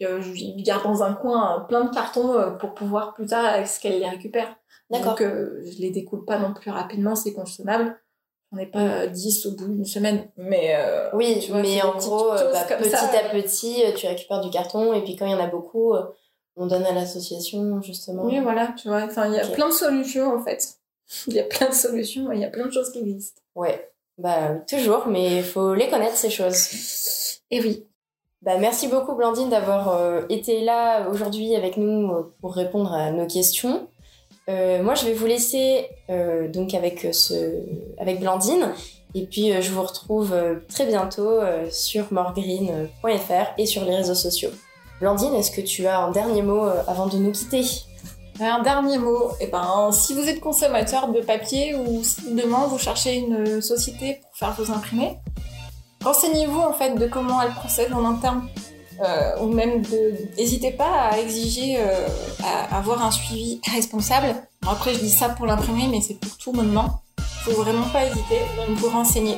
Euh, 0.01 0.21
je 0.21 0.31
lui 0.31 0.53
garde 0.63 0.83
dans 0.83 1.03
un 1.03 1.13
coin 1.13 1.57
euh, 1.57 1.59
plein 1.65 1.83
de 1.85 1.93
cartons 1.93 2.33
euh, 2.33 2.51
pour 2.51 2.73
pouvoir 2.73 3.13
plus 3.13 3.27
tard 3.27 3.55
est-ce 3.55 3.79
qu'elle 3.79 3.99
les 3.99 4.07
récupère. 4.09 4.55
D'accord. 4.89 5.11
Donc 5.11 5.21
euh, 5.21 5.61
je 5.65 5.79
les 5.79 5.89
découpe 5.91 6.25
pas 6.25 6.39
non 6.39 6.53
plus 6.53 6.71
rapidement, 6.71 7.15
c'est 7.15 7.33
consommable. 7.33 7.97
J'en 8.51 8.57
ai 8.59 8.65
pas 8.65 8.79
euh, 8.79 9.07
10 9.07 9.45
au 9.45 9.51
bout 9.51 9.67
d'une 9.67 9.85
semaine, 9.85 10.27
mais 10.37 10.75
Oui, 11.13 11.39
tu 11.41 11.51
vois, 11.51 11.61
mais 11.61 11.81
en 11.81 11.95
gros, 11.97 12.29
bah, 12.31 12.65
petit 12.77 12.89
ça. 12.89 13.03
à 13.03 13.29
petit, 13.29 13.83
tu 13.95 14.07
récupères 14.07 14.41
du 14.41 14.49
carton 14.49 14.93
et 14.93 15.01
puis 15.03 15.15
quand 15.15 15.25
il 15.25 15.31
y 15.31 15.35
en 15.35 15.39
a 15.39 15.47
beaucoup, 15.47 15.93
on 16.57 16.67
donne 16.67 16.83
à 16.85 16.91
l'association 16.93 17.81
justement. 17.81 18.25
oui, 18.25 18.39
voilà, 18.41 18.73
tu 18.77 18.89
vois. 18.89 19.03
Enfin, 19.03 19.27
il 19.27 19.33
y 19.35 19.39
a 19.39 19.47
plein 19.47 19.69
de 19.69 19.73
solutions 19.73 20.35
en 20.35 20.43
fait. 20.43 20.67
Il 21.27 21.33
y 21.33 21.39
a 21.39 21.43
plein 21.43 21.67
de 21.67 21.73
solutions, 21.73 22.31
il 22.31 22.39
y 22.39 22.45
a 22.45 22.49
plein 22.49 22.65
de 22.67 22.71
choses 22.71 22.89
qui 22.91 22.99
existent. 22.99 23.41
Ouais, 23.55 23.91
bah 24.17 24.51
oui, 24.53 24.59
toujours, 24.65 25.07
mais 25.07 25.37
il 25.39 25.43
faut 25.43 25.73
les 25.73 25.89
connaître 25.89 26.15
ces 26.15 26.29
choses. 26.29 26.69
Et 27.51 27.59
oui. 27.61 27.85
Bah 28.43 28.57
merci 28.57 28.87
beaucoup 28.87 29.13
Blandine 29.13 29.49
d'avoir 29.49 29.89
euh, 29.89 30.23
été 30.29 30.61
là 30.61 31.07
aujourd'hui 31.07 31.55
avec 31.55 31.77
nous 31.77 32.11
euh, 32.11 32.33
pour 32.41 32.55
répondre 32.55 32.91
à 32.91 33.11
nos 33.11 33.27
questions. 33.27 33.87
Euh, 34.49 34.81
moi 34.81 34.95
je 34.95 35.05
vais 35.05 35.13
vous 35.13 35.27
laisser 35.27 35.87
donc 36.51 36.73
avec 36.73 37.07
ce 37.13 37.63
avec 37.99 38.19
Blandine 38.19 38.73
et 39.13 39.27
puis 39.27 39.61
je 39.61 39.71
vous 39.71 39.83
retrouve 39.83 40.35
très 40.67 40.87
bientôt 40.87 41.39
sur 41.69 42.11
morgreen.fr 42.11 43.53
et 43.59 43.65
sur 43.67 43.85
les 43.85 43.95
réseaux 43.95 44.15
sociaux. 44.15 44.49
Blandine, 44.99 45.35
est-ce 45.35 45.51
que 45.51 45.61
tu 45.61 45.85
as 45.85 45.99
un 45.99 46.11
dernier 46.11 46.41
mot 46.41 46.63
avant 46.87 47.05
de 47.05 47.17
nous 47.17 47.31
quitter? 47.31 47.63
Un 48.39 48.63
dernier 48.63 48.97
mot, 48.97 49.29
eh 49.39 49.47
ben, 49.47 49.91
si 49.91 50.15
vous 50.15 50.27
êtes 50.27 50.39
consommateur 50.39 51.09
de 51.09 51.21
papier 51.21 51.75
ou 51.75 52.03
si 52.03 52.33
demain 52.33 52.65
vous 52.67 52.79
cherchez 52.79 53.17
une 53.17 53.61
société 53.61 54.19
pour 54.21 54.35
faire 54.35 54.53
vos 54.53 54.71
imprimés, 54.71 55.19
renseignez-vous 56.03 56.59
en 56.59 56.73
fait 56.73 56.95
de 56.95 57.07
comment 57.07 57.41
elle 57.41 57.51
procède 57.51 57.93
en 57.93 58.05
interne. 58.05 58.47
Euh, 59.03 59.39
ou 59.41 59.47
même 59.47 59.81
de 59.81 60.13
n'hésitez 60.37 60.69
pas 60.71 61.09
à 61.09 61.17
exiger 61.17 61.77
euh, 61.79 62.07
à 62.43 62.77
avoir 62.77 63.03
un 63.03 63.09
suivi 63.09 63.59
responsable. 63.73 64.35
Bon, 64.61 64.69
après 64.69 64.93
je 64.93 64.99
dis 64.99 65.09
ça 65.09 65.29
pour 65.29 65.47
l'imprimer 65.47 65.87
mais 65.89 66.01
c'est 66.01 66.19
pour 66.19 66.37
tout 66.37 66.51
maintenant. 66.51 67.01
Faut 67.43 67.63
vraiment 67.63 67.87
pas 67.87 68.05
hésiter 68.05 68.41
vous 68.75 68.89
renseigner. 68.89 69.37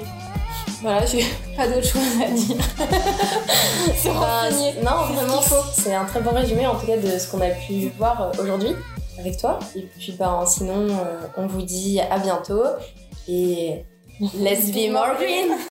Voilà, 0.83 1.05
j'ai 1.05 1.23
pas 1.55 1.65
d'autre 1.65 1.87
chose 1.87 2.01
à 2.21 2.29
dire. 2.29 2.57
c'est 3.95 4.09
Bah, 4.09 4.41
renseigner. 4.43 4.73
Non, 4.83 5.05
vraiment, 5.13 5.41
faut. 5.41 5.63
c'est 5.73 5.95
un 5.95 6.03
très 6.03 6.19
bon 6.19 6.31
résumé 6.31 6.67
en 6.67 6.75
tout 6.75 6.85
cas 6.85 6.97
de 6.97 7.17
ce 7.17 7.31
qu'on 7.31 7.39
a 7.39 7.49
pu 7.49 7.89
voir 7.97 8.21
euh, 8.21 8.43
aujourd'hui 8.43 8.75
avec 9.17 9.37
toi. 9.37 9.59
Et 9.77 9.83
puis 9.97 10.13
ben, 10.19 10.43
sinon, 10.45 10.87
euh, 10.89 11.21
on 11.37 11.47
vous 11.47 11.61
dit 11.61 12.01
à 12.01 12.19
bientôt 12.19 12.63
et 13.29 13.85
let's 14.19 14.71
be 14.71 14.91
more 14.91 15.15
green 15.17 15.55